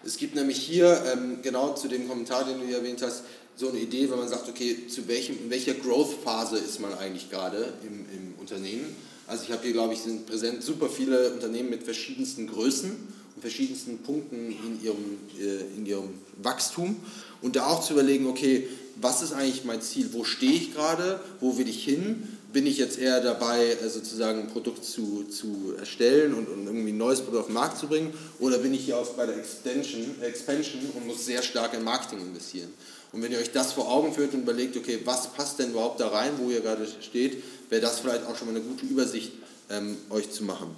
Es 0.04 0.18
gibt 0.18 0.34
nämlich 0.34 0.58
hier, 0.58 1.02
ähm, 1.12 1.38
genau 1.42 1.74
zu 1.74 1.88
dem 1.88 2.08
Kommentar, 2.08 2.44
den 2.44 2.60
du 2.60 2.66
hier 2.66 2.78
erwähnt 2.78 3.00
hast, 3.02 3.22
so 3.56 3.68
eine 3.68 3.78
Idee, 3.78 4.10
wenn 4.10 4.18
man 4.18 4.28
sagt, 4.28 4.48
okay, 4.48 4.86
zu 4.88 5.08
welchem, 5.08 5.38
in 5.38 5.50
welcher 5.50 5.74
Growth-Phase 5.74 6.56
ist 6.56 6.80
man 6.80 6.92
eigentlich 6.94 7.30
gerade 7.30 7.72
im, 7.82 8.06
im 8.14 8.34
Unternehmen 8.38 8.96
also 9.30 9.44
ich 9.44 9.52
habe 9.52 9.62
hier, 9.62 9.72
glaube 9.72 9.94
ich, 9.94 10.00
sind 10.00 10.26
präsent 10.26 10.62
super 10.62 10.88
viele 10.88 11.32
Unternehmen 11.32 11.70
mit 11.70 11.84
verschiedensten 11.84 12.48
Größen 12.48 12.90
und 12.90 13.40
verschiedensten 13.40 13.98
Punkten 13.98 14.50
in 14.50 14.82
ihrem, 14.82 15.18
äh, 15.38 15.76
in 15.76 15.86
ihrem 15.86 16.08
Wachstum. 16.42 16.96
Und 17.40 17.54
da 17.54 17.66
auch 17.66 17.82
zu 17.82 17.92
überlegen, 17.92 18.26
okay, 18.26 18.66
was 19.00 19.22
ist 19.22 19.32
eigentlich 19.32 19.64
mein 19.64 19.80
Ziel? 19.80 20.08
Wo 20.12 20.24
stehe 20.24 20.52
ich 20.52 20.74
gerade? 20.74 21.20
Wo 21.38 21.56
will 21.56 21.68
ich 21.68 21.84
hin? 21.84 22.28
Bin 22.52 22.66
ich 22.66 22.76
jetzt 22.78 22.98
eher 22.98 23.20
dabei, 23.20 23.66
äh, 23.66 23.88
sozusagen 23.88 24.40
ein 24.40 24.48
Produkt 24.48 24.84
zu, 24.84 25.24
zu 25.30 25.74
erstellen 25.78 26.34
und, 26.34 26.48
und 26.48 26.66
irgendwie 26.66 26.90
ein 26.90 26.98
neues 26.98 27.20
Produkt 27.20 27.42
auf 27.42 27.46
den 27.46 27.54
Markt 27.54 27.78
zu 27.78 27.86
bringen? 27.86 28.12
Oder 28.40 28.58
bin 28.58 28.74
ich 28.74 28.84
hier 28.84 28.98
auf, 28.98 29.16
bei 29.16 29.26
der 29.26 29.36
Extension, 29.38 30.20
Expansion 30.22 30.80
und 30.96 31.06
muss 31.06 31.24
sehr 31.24 31.42
stark 31.42 31.72
in 31.74 31.84
Marketing 31.84 32.18
investieren? 32.20 32.70
Und 33.12 33.22
wenn 33.22 33.32
ihr 33.32 33.38
euch 33.38 33.50
das 33.52 33.72
vor 33.72 33.90
Augen 33.90 34.12
führt 34.12 34.34
und 34.34 34.42
überlegt, 34.42 34.76
okay, 34.76 35.00
was 35.04 35.32
passt 35.32 35.58
denn 35.58 35.70
überhaupt 35.70 36.00
da 36.00 36.08
rein, 36.08 36.32
wo 36.38 36.50
ihr 36.50 36.60
gerade 36.60 36.86
steht, 37.00 37.42
wäre 37.70 37.80
das 37.80 38.00
vielleicht 38.00 38.26
auch 38.26 38.36
schon 38.36 38.48
mal 38.48 38.56
eine 38.56 38.64
gute 38.64 38.84
Übersicht 38.84 39.32
ähm, 39.70 39.96
euch 40.10 40.30
zu 40.30 40.44
machen. 40.44 40.76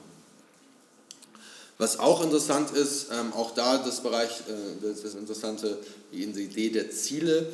Was 1.79 1.99
auch 1.99 2.23
interessant 2.23 2.71
ist, 2.71 3.09
ähm, 3.11 3.33
auch 3.33 3.55
da 3.55 3.79
das 3.79 4.03
Bereich, 4.03 4.31
äh, 4.49 4.83
das, 4.83 5.03
das 5.03 5.15
Interessante, 5.15 5.79
die 6.13 6.23
Idee 6.23 6.71
der 6.71 6.91
Ziele. 6.91 7.49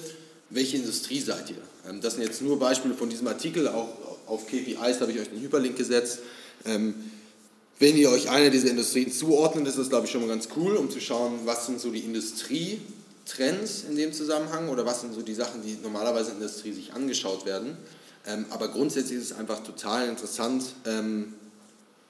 welche 0.51 0.77
Industrie 0.77 1.21
seid 1.21 1.51
ihr? 1.51 1.57
Ähm, 1.89 2.01
das 2.01 2.15
sind 2.15 2.25
jetzt 2.25 2.43
nur 2.43 2.59
Beispiele 2.59 2.95
von 2.95 3.09
diesem 3.09 3.27
Artikel, 3.29 3.69
auch 3.69 3.89
auf 4.27 4.47
KPIs 4.47 5.01
habe 5.01 5.13
ich 5.13 5.21
euch 5.21 5.31
den 5.31 5.41
Hyperlink 5.41 5.77
gesetzt. 5.77 6.19
Ähm, 6.67 6.95
wenn 7.79 7.97
ihr 7.97 8.11
euch 8.11 8.29
einer 8.29 8.51
dieser 8.51 8.71
Industrien 8.71 9.11
zuordnet, 9.13 9.67
ist 9.69 9.79
das, 9.79 9.89
glaube 9.89 10.07
ich, 10.07 10.13
schon 10.13 10.21
mal 10.21 10.29
ganz 10.29 10.49
cool, 10.57 10.77
um 10.77 10.91
zu 10.91 11.01
schauen, 11.01 11.41
was 11.45 11.67
sind 11.67 11.81
so 11.81 11.91
die 11.91 12.01
Industrietrends 12.01 13.85
in 13.89 13.97
dem 13.97 14.13
Zusammenhang 14.13 14.69
oder 14.69 14.85
was 14.85 15.01
sind 15.01 15.15
so 15.15 15.23
die 15.23 15.35
Sachen, 15.35 15.63
die 15.63 15.79
normalerweise 15.83 16.33
in 16.33 16.41
der 16.41 16.49
Industrie 16.49 16.73
sich 16.73 16.93
angeschaut 16.93 17.47
werden. 17.47 17.77
Ähm, 18.29 18.47
aber 18.51 18.69
grundsätzlich 18.69 19.19
ist 19.19 19.33
es 19.33 19.37
einfach 19.37 19.65
total 19.65 20.09
interessant, 20.09 20.63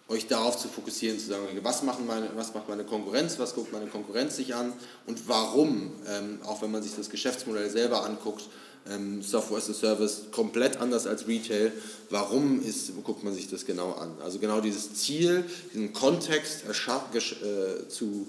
euch 0.08 0.26
darauf 0.26 0.56
zu 0.56 0.68
fokussieren, 0.68 1.18
zu 1.18 1.26
sagen, 1.26 1.44
was, 1.62 1.82
machen 1.82 2.06
meine, 2.06 2.30
was 2.34 2.54
macht 2.54 2.68
meine 2.68 2.84
Konkurrenz, 2.84 3.38
was 3.38 3.54
guckt 3.54 3.72
meine 3.72 3.86
Konkurrenz 3.86 4.36
sich 4.36 4.54
an 4.54 4.72
und 5.06 5.28
warum, 5.28 5.92
ähm, 6.08 6.40
auch 6.44 6.62
wenn 6.62 6.70
man 6.70 6.82
sich 6.82 6.96
das 6.96 7.10
Geschäftsmodell 7.10 7.68
selber 7.68 8.04
anguckt, 8.04 8.44
ähm, 8.88 9.22
Software 9.22 9.58
as 9.58 9.68
a 9.68 9.74
Service 9.74 10.22
komplett 10.32 10.78
anders 10.78 11.06
als 11.06 11.28
Retail, 11.28 11.72
warum 12.08 12.62
ist, 12.62 12.92
guckt 13.04 13.22
man 13.22 13.34
sich 13.34 13.50
das 13.50 13.66
genau 13.66 13.92
an? 13.92 14.12
Also 14.24 14.38
genau 14.38 14.60
dieses 14.62 14.94
Ziel, 14.94 15.44
diesen 15.74 15.92
Kontext 15.92 16.64
äh, 16.64 17.88
zu 17.88 18.26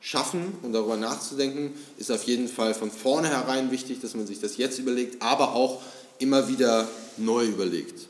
schaffen 0.00 0.52
und 0.62 0.72
darüber 0.72 0.98
nachzudenken, 0.98 1.72
ist 1.96 2.12
auf 2.12 2.24
jeden 2.24 2.48
Fall 2.48 2.74
von 2.74 2.90
vornherein 2.90 3.70
wichtig, 3.70 4.00
dass 4.02 4.14
man 4.14 4.26
sich 4.26 4.40
das 4.40 4.58
jetzt 4.58 4.78
überlegt, 4.78 5.22
aber 5.22 5.54
auch 5.54 5.80
immer 6.18 6.48
wieder 6.48 6.88
neu 7.16 7.46
überlegt 7.46 8.08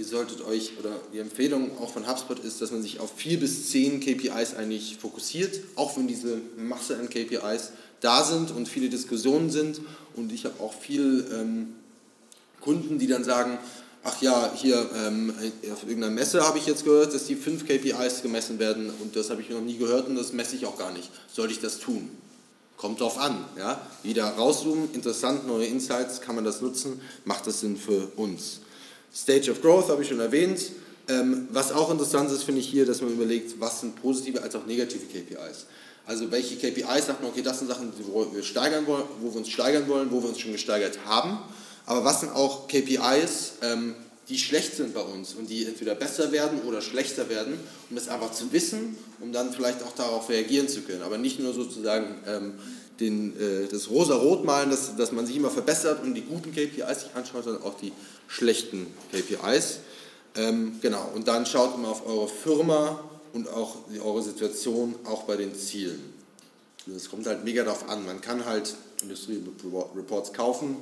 ihr 0.00 0.06
solltet 0.06 0.42
euch, 0.42 0.72
oder 0.78 0.96
die 1.12 1.18
Empfehlung 1.18 1.78
auch 1.78 1.92
von 1.92 2.08
HubSpot 2.08 2.38
ist, 2.38 2.62
dass 2.62 2.70
man 2.70 2.82
sich 2.82 3.00
auf 3.00 3.12
vier 3.16 3.38
bis 3.38 3.70
zehn 3.70 4.00
KPIs 4.00 4.54
eigentlich 4.54 4.96
fokussiert, 4.98 5.60
auch 5.76 5.96
wenn 5.96 6.08
diese 6.08 6.38
Masse 6.56 6.96
an 6.96 7.10
KPIs 7.10 7.72
da 8.00 8.24
sind 8.24 8.50
und 8.50 8.66
viele 8.66 8.88
Diskussionen 8.88 9.50
sind. 9.50 9.82
Und 10.16 10.32
ich 10.32 10.46
habe 10.46 10.58
auch 10.60 10.72
viele 10.72 11.26
ähm, 11.34 11.74
Kunden, 12.62 12.98
die 12.98 13.08
dann 13.08 13.24
sagen, 13.24 13.58
ach 14.02 14.22
ja, 14.22 14.50
hier 14.56 14.88
ähm, 14.96 15.34
auf 15.70 15.82
irgendeiner 15.82 16.14
Messe 16.14 16.46
habe 16.46 16.56
ich 16.56 16.66
jetzt 16.66 16.84
gehört, 16.84 17.12
dass 17.12 17.26
die 17.26 17.36
fünf 17.36 17.66
KPIs 17.66 18.22
gemessen 18.22 18.58
werden 18.58 18.90
und 19.02 19.16
das 19.16 19.28
habe 19.28 19.42
ich 19.42 19.50
noch 19.50 19.60
nie 19.60 19.76
gehört 19.76 20.08
und 20.08 20.16
das 20.16 20.32
messe 20.32 20.56
ich 20.56 20.64
auch 20.64 20.78
gar 20.78 20.92
nicht. 20.92 21.10
Soll 21.30 21.50
ich 21.50 21.60
das 21.60 21.78
tun? 21.78 22.08
Kommt 22.80 22.98
drauf 22.98 23.18
an. 23.18 23.44
Ja? 23.58 23.78
Wieder 24.02 24.24
rauszoomen, 24.24 24.94
interessant, 24.94 25.46
neue 25.46 25.66
Insights, 25.66 26.22
kann 26.22 26.34
man 26.34 26.44
das 26.46 26.62
nutzen, 26.62 26.98
macht 27.26 27.46
das 27.46 27.60
Sinn 27.60 27.76
für 27.76 28.10
uns. 28.16 28.60
Stage 29.14 29.50
of 29.50 29.60
Growth 29.60 29.90
habe 29.90 30.02
ich 30.02 30.08
schon 30.08 30.18
erwähnt. 30.18 30.62
Ähm, 31.06 31.46
was 31.52 31.72
auch 31.72 31.90
interessant 31.90 32.30
ist, 32.30 32.44
finde 32.44 32.62
ich 32.62 32.68
hier, 32.68 32.86
dass 32.86 33.02
man 33.02 33.12
überlegt, 33.12 33.60
was 33.60 33.80
sind 33.80 34.00
positive 34.00 34.42
als 34.42 34.54
auch 34.54 34.64
negative 34.64 35.04
KPIs. 35.04 35.66
Also 36.06 36.30
welche 36.30 36.56
KPIs 36.56 37.06
sagt 37.06 37.20
man, 37.20 37.30
okay, 37.30 37.42
das 37.42 37.58
sind 37.58 37.68
Sachen, 37.68 37.92
wo 38.12 38.26
wir, 38.32 38.42
steigern 38.42 38.86
wollen, 38.86 39.04
wo 39.20 39.30
wir 39.30 39.40
uns 39.40 39.50
steigern 39.50 39.86
wollen, 39.86 40.10
wo 40.10 40.22
wir 40.22 40.30
uns 40.30 40.40
schon 40.40 40.52
gesteigert 40.52 41.00
haben. 41.04 41.38
Aber 41.84 42.02
was 42.06 42.20
sind 42.20 42.32
auch 42.32 42.66
KPIs, 42.66 43.52
ähm, 43.60 43.94
die 44.30 44.38
schlecht 44.38 44.76
sind 44.76 44.94
bei 44.94 45.00
uns 45.00 45.34
und 45.34 45.50
die 45.50 45.66
entweder 45.66 45.94
besser 45.94 46.30
werden 46.30 46.62
oder 46.62 46.80
schlechter 46.80 47.28
werden, 47.28 47.58
um 47.90 47.96
das 47.96 48.08
einfach 48.08 48.32
zu 48.32 48.52
wissen, 48.52 48.96
um 49.20 49.32
dann 49.32 49.52
vielleicht 49.52 49.82
auch 49.82 49.94
darauf 49.94 50.28
reagieren 50.28 50.68
zu 50.68 50.82
können. 50.82 51.02
Aber 51.02 51.18
nicht 51.18 51.40
nur 51.40 51.52
sozusagen 51.52 52.14
ähm, 52.26 52.54
den, 53.00 53.38
äh, 53.40 53.66
das 53.66 53.90
rosa-rot 53.90 54.44
malen, 54.44 54.70
dass, 54.70 54.94
dass 54.96 55.10
man 55.10 55.26
sich 55.26 55.36
immer 55.36 55.50
verbessert 55.50 56.02
und 56.02 56.14
die 56.14 56.22
guten 56.22 56.52
KPIs 56.52 57.00
sich 57.00 57.14
anschaut, 57.14 57.44
sondern 57.44 57.64
auch 57.64 57.76
die 57.76 57.92
schlechten 58.28 58.86
KPIs. 59.10 59.80
Ähm, 60.36 60.78
genau, 60.80 61.10
und 61.14 61.26
dann 61.26 61.44
schaut 61.44 61.74
immer 61.74 61.88
auf 61.88 62.06
eure 62.06 62.28
Firma 62.28 63.02
und 63.32 63.48
auch 63.48 63.78
eure 64.02 64.22
Situation, 64.22 64.94
auch 65.04 65.24
bei 65.24 65.36
den 65.36 65.54
Zielen. 65.54 66.14
Es 66.94 67.10
kommt 67.10 67.26
halt 67.26 67.44
mega 67.44 67.64
darauf 67.64 67.88
an. 67.88 68.04
Man 68.06 68.20
kann 68.20 68.44
halt 68.44 68.74
Industrie-Reports 69.02 70.32
kaufen, 70.32 70.76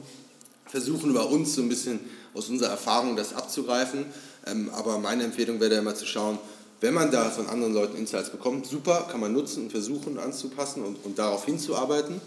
versuchen 0.67 1.11
über 1.11 1.29
uns 1.29 1.55
so 1.55 1.63
ein 1.63 1.69
bisschen 1.69 2.01
aus 2.39 2.49
unserer 2.49 2.71
Erfahrung 2.71 3.17
das 3.17 3.35
abzugreifen. 3.35 4.07
Ähm, 4.47 4.71
aber 4.75 4.99
meine 4.99 5.25
Empfehlung 5.25 5.61
wäre 5.61 5.75
immer 5.75 5.95
zu 5.95 6.07
schauen, 6.07 6.39
wenn 6.81 6.95
man 6.95 7.11
da 7.11 7.29
von 7.31 7.49
anderen 7.49 7.75
Leuten 7.75 7.97
Insights 7.97 8.31
bekommt, 8.31 8.67
super, 8.67 9.09
kann 9.11 9.21
man 9.21 9.33
nutzen 9.33 9.65
und 9.65 9.71
versuchen 9.71 10.19
anzupassen 10.19 10.85
und, 10.85 11.05
und 11.05 11.19
darauf 11.19 11.45
hinzuarbeiten. 11.45 12.21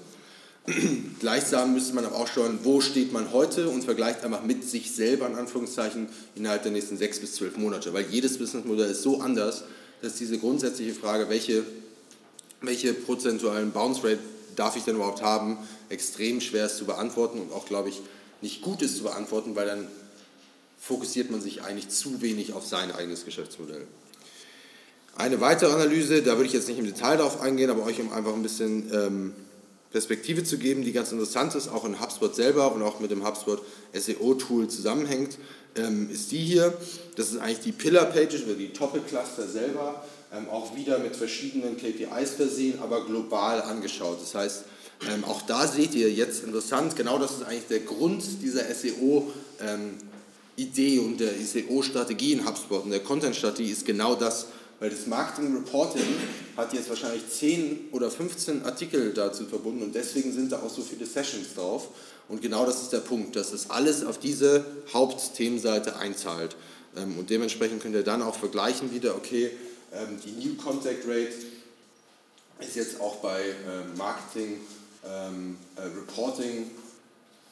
Gleichsam 1.19 1.74
müsste 1.74 1.95
man 1.95 2.06
aber 2.06 2.17
auch 2.17 2.28
schauen, 2.28 2.60
wo 2.63 2.82
steht 2.82 3.13
man 3.13 3.32
heute 3.32 3.69
und 3.69 3.84
vergleicht 3.84 4.24
einfach 4.24 4.43
mit 4.43 4.69
sich 4.69 4.93
selber 4.93 5.26
in 5.28 5.36
Anführungszeichen 5.36 6.08
innerhalb 6.36 6.63
der 6.63 6.74
nächsten 6.74 6.97
sechs 6.97 7.19
bis 7.19 7.36
zwölf 7.36 7.58
Monate. 7.58 7.93
Weil 7.93 8.06
jedes 8.10 8.38
Businessmodell 8.38 8.91
ist 8.91 9.02
so 9.02 9.21
anders, 9.21 9.63
dass 10.02 10.15
diese 10.15 10.38
grundsätzliche 10.38 10.93
Frage, 10.93 11.30
welche, 11.30 11.63
welche 12.60 12.93
prozentualen 12.93 13.71
Bounce 13.71 14.04
Rate 14.04 14.19
darf 14.58 14.76
ich 14.76 14.84
denn 14.84 14.95
überhaupt 14.95 15.21
haben, 15.21 15.58
extrem 15.89 16.41
schwer 16.41 16.65
ist 16.65 16.78
zu 16.78 16.86
beantworten 16.86 17.39
und 17.39 17.54
auch, 17.54 17.65
glaube 17.65 17.89
ich, 17.89 18.02
nicht 18.41 18.62
gut 18.62 18.82
ist 18.82 18.97
zu 18.97 19.04
beantworten, 19.04 19.56
weil 19.56 19.67
dann 19.67 19.88
fokussiert 20.82 21.30
man 21.30 21.41
sich 21.41 21.62
eigentlich 21.62 21.89
zu 21.89 22.22
wenig 22.22 22.54
auf 22.54 22.65
sein 22.65 22.91
eigenes 22.91 23.24
Geschäftsmodell. 23.24 23.86
Eine 25.15 25.39
weitere 25.39 25.72
Analyse, 25.72 26.24
da 26.24 26.38
würde 26.38 26.48
ich 26.48 26.54
jetzt 26.54 26.67
nicht 26.67 26.80
im 26.80 26.86
Detail 26.86 27.17
darauf 27.17 27.39
eingehen, 27.39 27.70
aber 27.70 27.84
euch 27.86 28.02
um 28.02 28.12
einfach 28.12 28.34
ein 28.34 28.41
bisschen 28.41 28.91
ähm, 28.91 29.34
Perspektive 29.91 30.44
zu 30.44 30.58
geben, 30.58 30.84
die 30.84 30.91
ganz 30.91 31.12
interessant 31.12 31.54
ist, 31.54 31.67
auch 31.67 31.86
in 31.86 32.02
HubSpot 32.02 32.34
selber 32.34 32.74
und 32.74 32.82
auch 32.82 33.00
mit 33.00 33.12
dem 33.12 33.24
HubSpot 33.24 33.62
SEO-Tool 33.94 34.70
zusammenhängt, 34.70 35.38
ähm, 35.76 36.10
ist 36.12 36.32
die 36.32 36.39
hier. 36.39 36.74
Das 37.15 37.32
ist 37.32 37.38
eigentlich 37.38 37.60
die 37.60 37.74
Pillar-Pages 37.74 38.46
oder 38.46 38.56
die 38.56 38.74
Topic-Cluster 38.74 39.48
selber, 39.48 40.04
ähm, 40.34 40.50
auch 40.50 40.76
wieder 40.76 40.98
mit 40.98 41.15
verschiedenen 41.15 41.78
KPIs 41.78 42.32
versehen, 42.32 42.80
aber 42.82 43.06
global 43.06 43.62
angeschaut. 43.62 44.20
Das 44.20 44.34
heißt, 44.34 44.63
ähm, 45.13 45.26
auch 45.26 45.44
da 45.44 45.67
seht 45.67 45.94
ihr 45.94 46.12
jetzt 46.12 46.44
interessant, 46.44 46.96
genau 46.96 47.20
das 47.20 47.34
ist 47.34 47.44
eigentlich 47.44 47.67
der 47.67 47.82
Grund 47.82 48.24
dieser 48.41 48.63
SEO- 48.63 49.28
ähm, 49.60 49.98
Idee 50.56 51.00
und 51.00 51.20
der 51.20 51.34
SEO-Strategie 51.34 52.34
in 52.34 52.46
HubSpot 52.46 52.84
und 52.84 52.92
der 52.92 53.02
Content-Strategie 53.02 53.72
ist 53.72 53.86
genau 53.86 54.16
das, 54.16 54.48
weil 54.80 54.90
das 54.90 55.06
Marketing 55.08 55.56
Reporting 55.56 56.04
hat 56.58 56.74
jetzt 56.74 56.90
wahrscheinlich 56.90 57.28
10 57.30 57.90
oder 57.92 58.10
15 58.10 58.66
Artikel 58.66 59.14
dazu 59.14 59.46
verbunden 59.46 59.84
und 59.84 59.96
deswegen 59.96 60.34
sind 60.34 60.52
da 60.52 60.60
auch 60.62 60.70
so 60.70 60.82
viele 60.82 61.06
Sessions 61.06 61.54
drauf. 61.56 61.90
Und 62.28 62.42
genau 62.42 62.66
das 62.66 62.82
ist 62.82 62.94
der 62.94 63.00
Punkt, 63.00 63.36
dass 63.36 63.52
es 63.52 63.70
alles 63.70 64.04
auf 64.04 64.18
diese 64.18 64.66
Hauptthemenseite 64.94 65.98
einzahlt. 65.98 66.56
Ähm, 66.96 67.18
und 67.18 67.30
dementsprechend 67.30 67.82
könnt 67.82 67.96
ihr 67.96 68.04
dann 68.04 68.22
auch 68.22 68.36
vergleichen 68.36 68.94
wieder, 68.94 69.16
okay, 69.16 69.52
ähm, 69.94 70.20
die 70.26 70.48
New 70.48 70.56
Contact 70.56 71.06
Rate 71.06 71.34
ist 72.60 72.76
jetzt 72.76 73.00
auch 73.00 73.18
bei 73.18 73.42
ähm, 73.42 73.98
Marketing 73.98 74.62
äh, 75.04 75.82
Reporting 75.82 76.70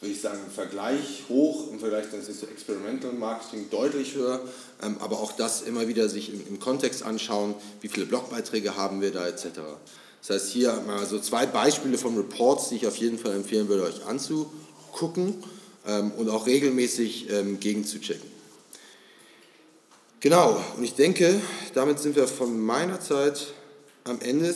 würde 0.02 0.14
ich 0.14 0.22
sagen, 0.22 0.40
im 0.46 0.52
Vergleich 0.52 1.26
hoch, 1.28 1.72
im 1.72 1.80
Vergleich 1.80 2.06
dann 2.10 2.22
ist 2.22 2.44
Experimental 2.44 3.12
Marketing 3.12 3.70
deutlich 3.70 4.16
höher, 4.16 4.42
ähm, 4.82 4.98
aber 5.00 5.20
auch 5.20 5.34
das 5.34 5.62
immer 5.62 5.88
wieder 5.88 6.08
sich 6.08 6.34
im, 6.34 6.48
im, 6.48 6.60
Kontext 6.60 7.04
anschauen, 7.04 7.54
wie 7.82 7.90
viele 7.90 8.06
Blogbeiträge 8.06 8.78
haben 8.78 9.02
wir 9.02 9.12
da 9.12 9.28
etc. 9.28 9.48
Das 10.22 10.30
heißt, 10.30 10.50
hier 10.52 10.74
mal 10.88 11.06
so 11.06 11.20
zwei 11.20 11.46
Beispiele 11.46 11.98
von 11.98 12.16
Reports, 12.16 12.70
die 12.70 12.76
ich 12.76 12.88
auf 12.88 12.96
jeden 12.96 13.18
Fall 13.18 13.34
empfehlen 13.34 13.68
würde, 13.68 13.84
euch 13.84 14.06
anzugucken 14.06 15.44
ähm, 15.86 16.12
und 16.12 16.30
auch 16.30 16.48
regelmäßig 16.48 17.30
ähm, 17.30 17.60
gegenzuchecken. 17.60 18.30
Genau, 20.22 20.62
und 20.78 20.84
ich 20.84 20.96
denke, 20.96 21.42
damit 21.74 22.00
sind 22.00 22.16
wir 22.16 22.28
von 22.28 22.60
meiner 22.60 23.00
Zeit 23.00 23.54
am 24.04 24.20
Ende. 24.22 24.54